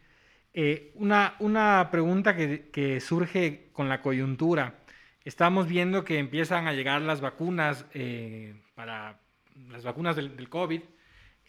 [0.53, 4.79] Eh, una, una, pregunta que, surge con la coyuntura.
[5.25, 9.19] Estamos viendo que empiezan a llegar las vacunas eh, para
[9.69, 10.81] las vacunas del, COVID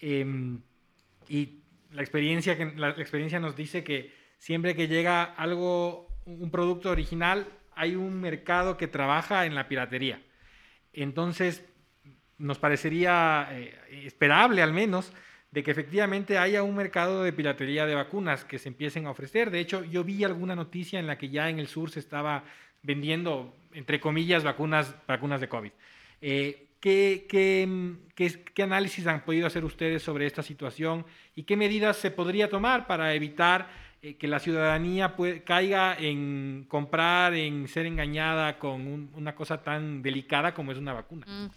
[0.01, 0.61] em,
[1.29, 1.61] y
[1.93, 7.95] la experiencia, la, experiencia nos dice que siempre que llega algo, un producto original, hay
[7.95, 10.23] un mercado que trabaja en la piratería.
[10.93, 11.65] Entonces,
[12.39, 15.13] nos parecería eh, esperable al menos
[15.51, 19.51] de que efectivamente haya un mercado de piratería de vacunas que se empiecen a ofrecer.
[19.51, 22.45] De hecho, yo vi alguna noticia en la que ya en el sur se estaba
[22.83, 25.73] vendiendo, entre comillas, vacunas, vacunas de COVID.
[26.21, 27.27] Eh, ¿qué,
[28.15, 32.87] qué, análisis han podido hacer ustedes sobre esta situación y qué medidas se podría tomar
[32.87, 33.71] para evitar
[34.03, 35.15] eh, que la ciudadanía
[35.45, 41.27] caiga en comprar, en ser engañada con una cosa tan delicada como es una vacuna?
[41.27, 41.51] Mm.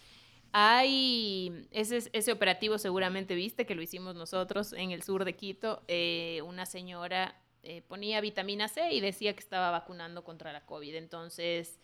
[0.56, 5.82] Hay ese, ese operativo seguramente viste que lo hicimos nosotros en el sur de Quito.
[5.88, 10.94] Eh, una señora eh, ponía vitamina C y decía que estaba vacunando contra la COVID.
[10.94, 11.80] Entonces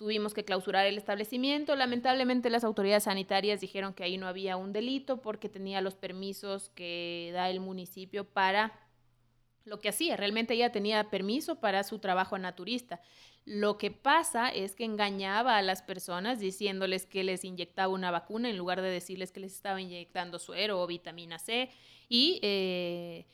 [0.00, 1.76] tuvimos que clausurar el establecimiento.
[1.76, 6.70] Lamentablemente las autoridades sanitarias dijeron que ahí no había un delito porque tenía los permisos
[6.70, 8.72] que da el municipio para
[9.66, 10.16] lo que hacía.
[10.16, 13.02] Realmente ella tenía permiso para su trabajo naturista.
[13.44, 18.48] Lo que pasa es que engañaba a las personas diciéndoles que les inyectaba una vacuna
[18.48, 21.68] en lugar de decirles que les estaba inyectando suero o vitamina C.
[22.08, 23.26] Y eh,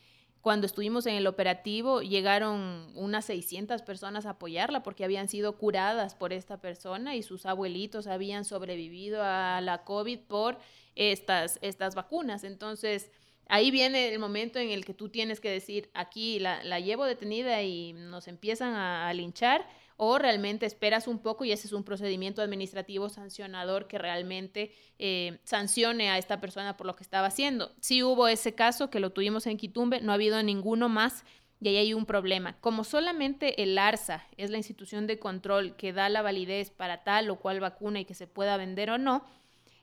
[0.47, 6.15] cuando estuvimos en el operativo llegaron unas 600 personas a apoyarla porque habían sido curadas
[6.15, 10.57] por esta persona y sus abuelitos habían sobrevivido a la COVID por
[10.95, 12.45] estas, estas vacunas.
[12.45, 13.11] Entonces,
[13.49, 17.03] ahí viene el momento en el que tú tienes que decir, aquí la, la llevo
[17.03, 21.73] detenida y nos empiezan a, a linchar o realmente esperas un poco y ese es
[21.73, 27.27] un procedimiento administrativo sancionador que realmente eh, sancione a esta persona por lo que estaba
[27.27, 27.71] haciendo.
[27.81, 31.25] Si hubo ese caso que lo tuvimos en Quitumbe, no ha habido ninguno más
[31.59, 32.55] y ahí hay un problema.
[32.61, 37.31] Como solamente el ARSA es la institución de control que da la validez para tal
[37.31, 39.25] o cual vacuna y que se pueda vender o no,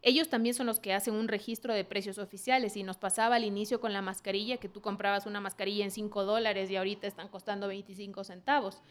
[0.01, 3.45] ellos también son los que hacen un registro de precios oficiales y nos pasaba al
[3.45, 7.29] inicio con la mascarilla que tú comprabas una mascarilla en 5 dólares y ahorita están
[7.29, 8.83] costando 25 centavos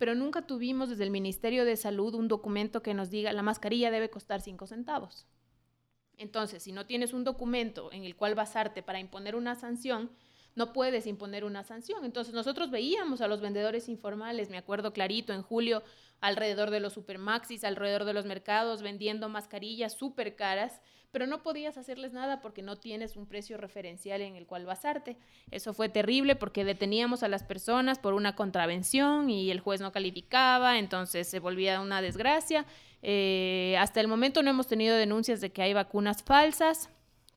[0.00, 3.90] pero nunca tuvimos desde el Ministerio de Salud un documento que nos diga la mascarilla
[3.90, 5.26] debe costar 5 centavos.
[6.16, 10.10] Entonces, si no tienes un documento en el cual basarte para imponer una sanción,
[10.54, 12.06] no puedes imponer una sanción.
[12.06, 15.82] Entonces, nosotros veíamos a los vendedores informales, me acuerdo clarito, en julio,
[16.22, 20.80] alrededor de los supermaxis, alrededor de los mercados, vendiendo mascarillas súper caras,
[21.10, 25.16] pero no podías hacerles nada porque no tienes un precio referencial en el cual basarte.
[25.50, 29.92] Eso fue terrible porque deteníamos a las personas por una contravención y el juez no
[29.92, 32.66] calificaba, entonces se volvía una desgracia.
[33.02, 36.90] Eh, hasta el momento no hemos tenido denuncias de que hay vacunas falsas,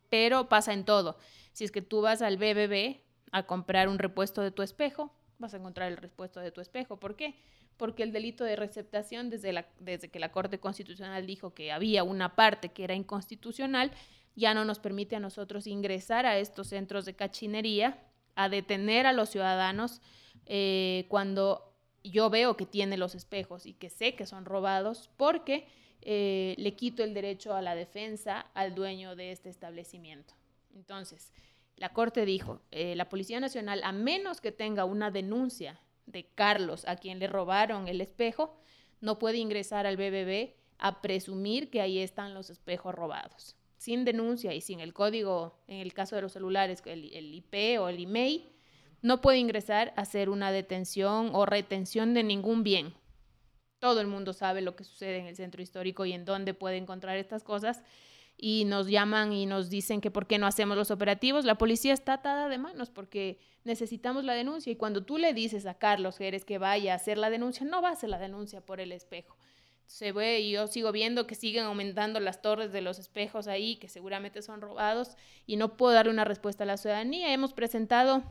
[0.09, 1.17] pero pasa en todo.
[1.51, 3.03] Si es que tú vas al BBB,
[3.33, 6.99] a comprar un repuesto de tu espejo, vas a encontrar el repuesto de tu espejo.
[6.99, 7.35] ¿Por qué?
[7.77, 12.69] Porque el delito de receptación, desde, que la Corte Constitucional dijo que había una parte
[12.69, 13.91] que era inconstitucional,
[14.35, 17.99] ya no nos permite a nosotros ingresar a estos centros de cachinería,
[18.35, 20.01] a detener a los ciudadanos
[20.45, 25.67] eh, cuando yo veo que tiene los espejos y que sé que son robados, porque
[26.01, 30.33] eh, le quito el derecho a la defensa al dueño de este establecimiento.
[30.75, 31.31] Entonces,
[31.77, 36.85] la Corte dijo, eh, la Policía Nacional, a menos que tenga una denuncia de Carlos
[36.87, 38.57] a quien le robaron el espejo,
[39.01, 43.55] no puede ingresar al BBB a presumir que ahí están los espejos robados.
[43.77, 47.89] Sin denuncia y sin el código, en el caso de los celulares, el, IP o
[47.89, 48.49] el email,
[49.01, 52.93] no puede ingresar a hacer una detención o retención de ningún bien.
[53.79, 56.77] Todo el mundo sabe lo que sucede en el centro histórico y en dónde puede
[56.77, 57.83] encontrar estas cosas
[58.37, 61.93] y nos llaman y nos dicen que por qué no hacemos los operativos, la policía
[61.93, 66.17] está atada de manos porque necesitamos la denuncia y cuando tú le dices a Carlos
[66.17, 68.91] Jerez que vaya a hacer la denuncia, no va a hacer la denuncia por el
[68.91, 69.37] espejo.
[69.85, 73.75] Se ve y yo sigo viendo que siguen aumentando las torres de los espejos ahí,
[73.75, 75.15] que seguramente son robados
[75.45, 77.33] y no puedo darle una respuesta a la ciudadanía.
[77.33, 78.23] Hemos presentado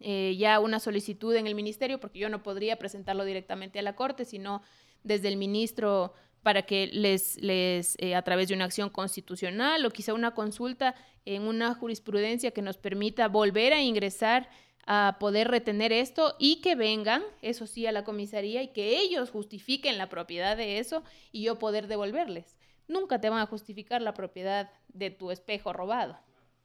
[0.00, 3.96] eh, ya una solicitud en el ministerio, porque yo no podría presentarlo directamente a la
[3.96, 4.62] Corte, sino
[5.02, 6.12] desde el ministro
[6.46, 10.94] para que les, les eh, a través de una acción constitucional o quizá una consulta
[11.24, 14.48] en una jurisprudencia que nos permita volver a ingresar
[14.86, 19.30] a poder retener esto y que vengan, eso sí, a la comisaría y que ellos
[19.30, 22.56] justifiquen la propiedad de eso y yo poder devolverles.
[22.86, 26.16] Nunca te van a justificar la propiedad de tu espejo robado.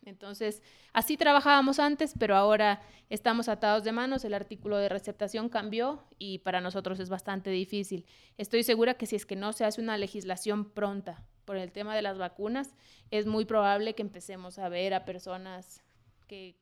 [0.03, 6.03] Entonces, así trabajábamos antes, pero ahora estamos atados de manos, el artículo de receptación cambió
[6.17, 8.05] y para nosotros es bastante difícil.
[8.37, 11.95] Estoy segura que si es que no se hace una legislación pronta por el tema
[11.95, 12.75] de las vacunas,
[13.11, 15.83] es muy probable que empecemos a ver a personas
[16.27, 16.55] que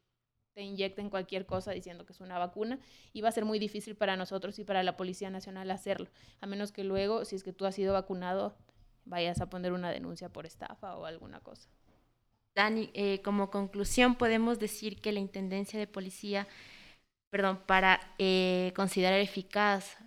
[0.53, 2.79] te inyecten cualquier cosa diciendo que es una vacuna
[3.13, 6.09] y va a ser muy difícil para nosotros y para la Policía Nacional hacerlo,
[6.41, 8.57] a menos que luego, si es que tú has sido vacunado,
[9.05, 11.69] vayas a poner una denuncia por estafa o alguna cosa.
[12.55, 16.47] Dani, eh, como conclusión podemos decir que la Intendencia de Policía,
[17.29, 19.97] perdón, para eh, considerar eficaz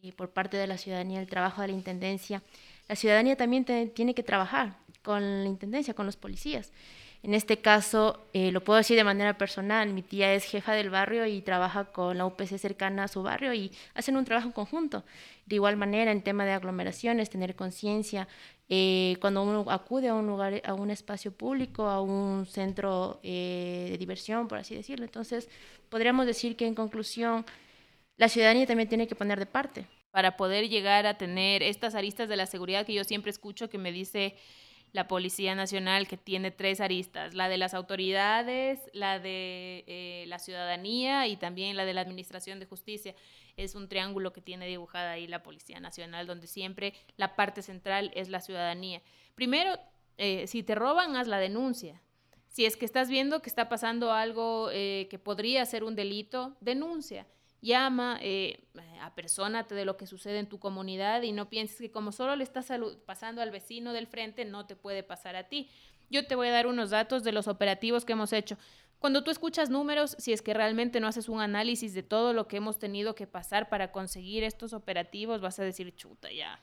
[0.00, 2.42] y por parte de la ciudadanía el trabajo de la Intendencia,
[2.88, 3.64] la ciudadanía también
[3.94, 6.72] tiene que trabajar con la Intendencia, con los policías.
[7.24, 10.90] En este caso, eh, lo puedo decir de manera personal, mi tía es jefa del
[10.90, 15.04] barrio y trabaja con la UPC cercana a su barrio y hacen un trabajo conjunto.
[15.46, 18.28] De igual manera, en tema de aglomeraciones, tener conciencia,
[18.68, 23.88] eh, cuando uno acude a un lugar, a un espacio público, a un centro eh,
[23.90, 25.04] de diversión, por así decirlo.
[25.04, 25.48] Entonces,
[25.90, 27.44] podríamos decir que en conclusión,
[28.16, 29.86] la ciudadanía también tiene que poner de parte.
[30.10, 33.78] Para poder llegar a tener estas aristas de la seguridad que yo siempre escucho que
[33.78, 34.36] me dice
[34.94, 40.38] la Policía Nacional, que tiene tres aristas, la de las autoridades, la de eh, la
[40.38, 43.12] ciudadanía y también la de la Administración de Justicia.
[43.56, 48.12] Es un triángulo que tiene dibujada ahí la Policía Nacional, donde siempre la parte central
[48.14, 49.02] es la ciudadanía.
[49.34, 49.76] Primero,
[50.16, 52.00] eh, si te roban, haz la denuncia.
[52.46, 56.56] Si es que estás viendo que está pasando algo eh, que podría ser un delito,
[56.60, 57.26] denuncia
[57.64, 58.60] llama, eh,
[59.00, 62.44] apersónate de lo que sucede en tu comunidad y no pienses que como solo le
[62.44, 62.70] estás
[63.06, 65.68] pasando al vecino del frente, no te puede pasar a ti.
[66.10, 68.56] Yo te voy a dar unos datos de los operativos que hemos hecho.
[68.98, 72.48] Cuando tú escuchas números, si es que realmente no haces un análisis de todo lo
[72.48, 76.60] que hemos tenido que pasar para conseguir estos operativos, vas a decir, chuta, ya,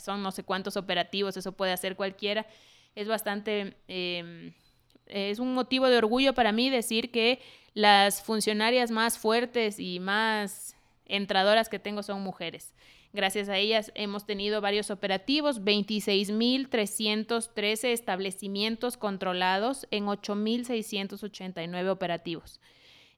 [0.00, 2.46] son no sé cuántos operativos, eso puede hacer cualquiera.
[2.94, 4.54] Es bastante, em,
[5.06, 7.40] es un motivo de orgullo para mí decir que
[7.76, 10.74] las funcionarias más fuertes y más
[11.04, 12.72] entradoras que tengo son mujeres.
[13.12, 22.62] Gracias a ellas hemos tenido varios operativos, 26.313 establecimientos controlados en 8.689 operativos.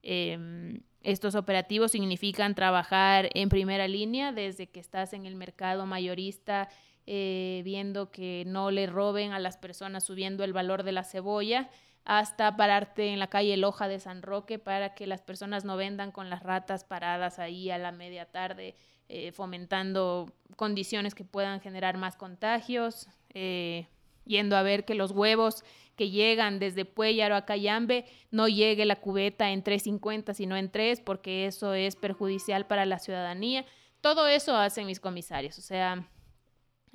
[0.03, 6.69] Em, estos operativos significan trabajar en primera línea desde que estás en el mercado mayorista,
[7.07, 11.71] eh, viendo que no le roben a las personas subiendo el valor de la cebolla
[12.09, 16.11] hasta pararte en la calle Loja de San Roque para que las personas no vendan
[16.11, 18.75] con las ratas paradas ahí a la media tarde,
[19.11, 23.89] eh, fomentando condiciones que puedan generar más contagios, eh,
[24.25, 25.63] yendo a ver que los huevos
[25.97, 31.03] que llegan desde Pueyaro a Cayambe no llegue la cubeta en 3.50 sino en 3
[31.03, 33.67] porque eso es perjudicial para la ciudadanía.
[34.01, 36.09] Todo eso hacen mis comisarios, o sea,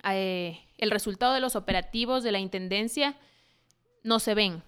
[0.09, 3.15] eh, el resultado de los operativos de la Intendencia
[4.01, 4.63] no se ven,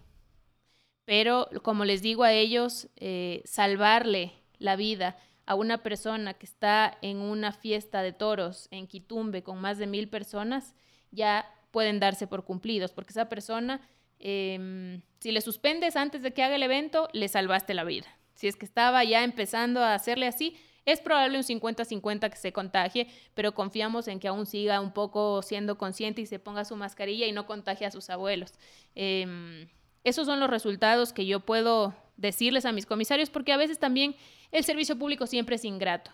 [1.06, 6.97] pero como les digo a ellos, eh, salvarle la vida a una persona que está
[7.01, 10.76] en una fiesta de toros en Quitumbe con más de mil personas,
[11.12, 13.82] ya pueden darse por cumplidos, porque esa persona
[14.20, 18.08] em, si le suspendes antes de que haga el evento, le salvaste la vida.
[18.34, 22.53] Si es que estaba ya empezando a hacerle así, es probable un 50-50 que se
[22.53, 26.76] contagie, pero confiamos en que aún siga un poco siendo consciente y se ponga su
[26.76, 28.53] mascarilla y no contagie a sus abuelos.
[28.93, 29.68] Em,
[30.06, 34.16] esos son los resultados que yo puedo decirles a mis comisarios, porque a veces también
[34.51, 36.12] el servicio público siempre es ingrato,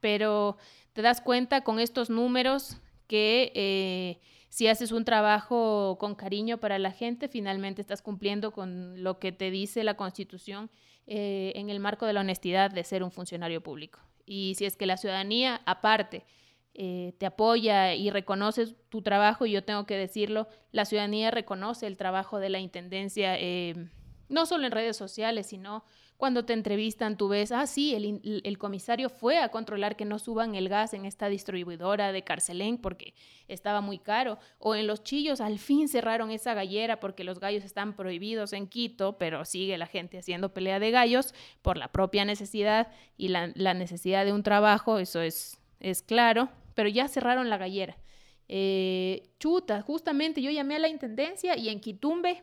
[0.00, 0.56] pero
[0.94, 6.78] te das cuenta con estos números que eh, si haces un trabajo con cariño para
[6.78, 10.70] la gente, finalmente estás cumpliendo con lo que te dice la Constitución
[11.06, 13.98] eh, en el marco de la honestidad de ser un funcionario público.
[14.24, 16.24] Y si es que la ciudadanía, aparte,
[16.74, 21.86] eh, te apoya y reconoce tu trabajo, y yo tengo que decirlo, la ciudadanía reconoce
[21.86, 23.88] el trabajo de la Intendencia, eh,
[24.28, 25.84] no solo en redes sociales, sino
[26.22, 30.54] cuando te entrevistan, tú ves, ah, sí, el, comisario fue a controlar que no suban
[30.54, 33.14] el gas en esta distribuidora de Carcelén porque
[33.48, 34.38] estaba muy caro.
[34.60, 38.68] O en Los Chillos, al fin cerraron esa gallera porque los gallos están prohibidos en
[38.68, 43.48] Quito, pero sigue la gente haciendo pelea de gallos por la propia necesidad y la,
[43.74, 47.96] necesidad de un trabajo, eso es, es claro, pero ya cerraron la gallera.
[48.48, 52.42] Eh, chuta, justamente yo llamé a la intendencia y en Quitumbe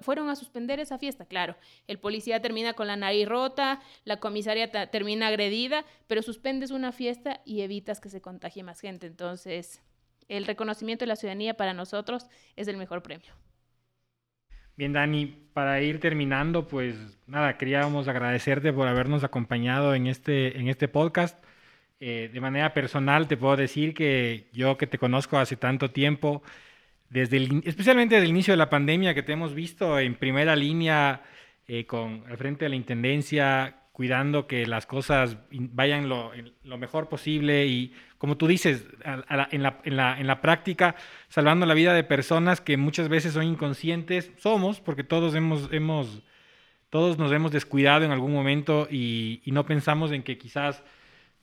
[0.00, 1.56] fueron a suspender esa fiesta, claro.
[1.86, 7.40] El policía termina con la nariz rota, la comisaria termina agredida, pero suspendes una fiesta
[7.44, 9.06] y evitas que se contagie más gente.
[9.06, 9.82] Entonces,
[10.28, 12.26] el reconocimiento de la ciudadanía para nosotros
[12.56, 13.32] es el mejor premio.
[14.76, 16.96] Bien, Dani, para ir terminando, pues
[17.26, 21.42] nada, queríamos agradecerte por habernos acompañado en este, en este podcast.
[22.00, 26.44] Eh, de manera personal, te puedo decir que yo que te conozco hace tanto tiempo,
[27.10, 31.22] desde especialmente desde el inicio de la pandemia que te hemos visto en primera línea
[31.66, 36.30] eh, con al frente de la intendencia cuidando que las cosas vayan lo,
[36.78, 39.62] mejor posible y como tú dices en, la, en,
[39.96, 40.94] la, en, la, práctica
[41.28, 44.30] salvando la vida de personas que muchas veces son inconscientes.
[44.36, 46.22] Somos porque todos hemos hemos
[46.90, 50.84] todos nos hemos descuidado en algún momento y no pensamos en que quizás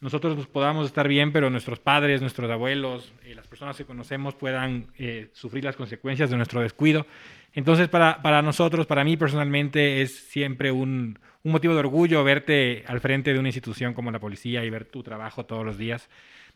[0.05, 4.85] nosotros podamos estar bien, pero nuestros padres, nuestros abuelos, eh, las personas que conocemos puedan
[4.99, 7.07] eh, sufrir las consecuencias de nuestro descuido.
[7.53, 12.83] Entonces, para, para nosotros, para mí personalmente, es siempre un, un, motivo de orgullo verte
[12.85, 16.07] al frente de una institución como la policía y ver tu trabajo todos los días.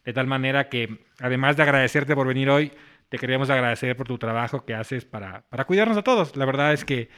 [0.06, 2.72] De tal manera que, además de agradecerte por venir hoy,
[3.10, 6.38] te queremos agradecer por tu trabajo que haces para, para cuidarnos a todos.
[6.38, 7.10] La verdad es que,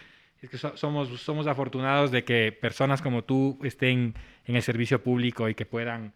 [0.41, 4.15] es que somos, somos afortunados de que personas como tú estén
[4.45, 6.13] en el servicio público y que puedan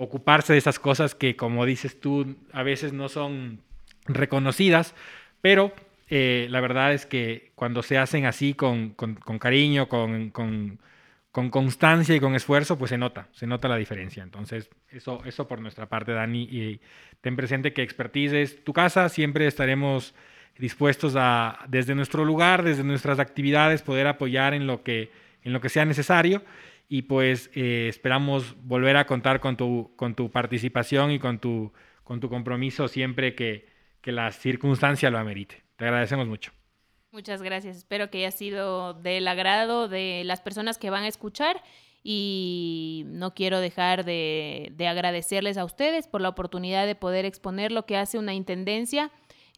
[0.00, 3.60] ocuparse de esas cosas que, como dices tú, a veces no son
[4.06, 4.94] reconocidas,
[5.42, 5.74] pero
[6.08, 10.78] eh, la verdad es que cuando se hacen así con, con, cariño, con, con,
[11.50, 14.22] constancia y con esfuerzo, pues se nota, se nota la diferencia.
[14.22, 16.80] Entonces, eso, eso por nuestra parte, Dani, y
[17.20, 20.14] ten presente que Expertise es tu casa, siempre estaremos
[20.58, 25.10] dispuestos a, desde nuestro lugar, desde nuestras actividades, poder apoyar en lo que,
[25.44, 26.42] en lo que sea necesario
[26.92, 31.72] y pues eh, esperamos volver a contar con tu, con tu participación y con tu,
[32.02, 33.68] con tu compromiso siempre que,
[34.00, 35.62] que la circunstancia lo amerite.
[35.76, 36.50] Te agradecemos mucho.
[37.12, 37.76] Muchas gracias.
[37.76, 41.62] Espero que haya sido del agrado de las personas que van a escuchar
[42.02, 47.70] y no quiero dejar de, de agradecerles a ustedes por la oportunidad de poder exponer
[47.70, 49.12] lo que hace una intendencia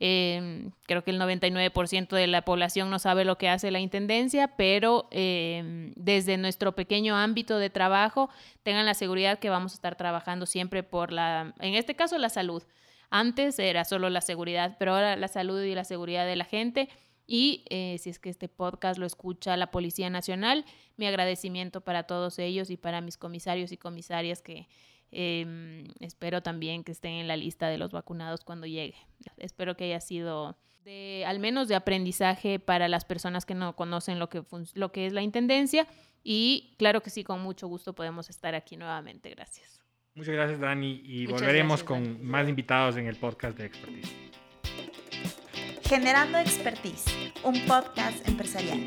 [0.04, 4.48] Em, creo que el 99% de la población no sabe lo que hace la Intendencia,
[4.56, 8.28] pero em, desde nuestro pequeño ámbito de trabajo
[8.64, 12.30] tengan la seguridad que vamos a estar trabajando siempre por la, en este caso, la
[12.30, 12.64] salud.
[13.10, 16.88] Antes era solo la seguridad, pero ahora la salud y la seguridad de la gente.
[17.28, 20.64] Y eh, si es que este podcast lo escucha la Policía Nacional,
[20.96, 24.66] mi agradecimiento para todos ellos y para mis comisarios y comisarias que
[25.12, 28.96] Em, espero también que estén en la lista de los vacunados cuando llegue.
[29.36, 34.18] Espero que haya sido de, al menos de aprendizaje para las personas que no conocen
[34.18, 34.42] lo que,
[34.74, 35.86] lo que es la Intendencia.
[36.24, 39.28] Y claro que sí, con mucho gusto podemos estar aquí nuevamente.
[39.30, 39.82] Gracias.
[40.14, 41.02] Muchas gracias, Dani.
[41.04, 44.12] Y volveremos con más invitados en el podcast de Expertise.
[45.84, 47.04] Generando Expertise,
[47.44, 48.86] un podcast empresarial.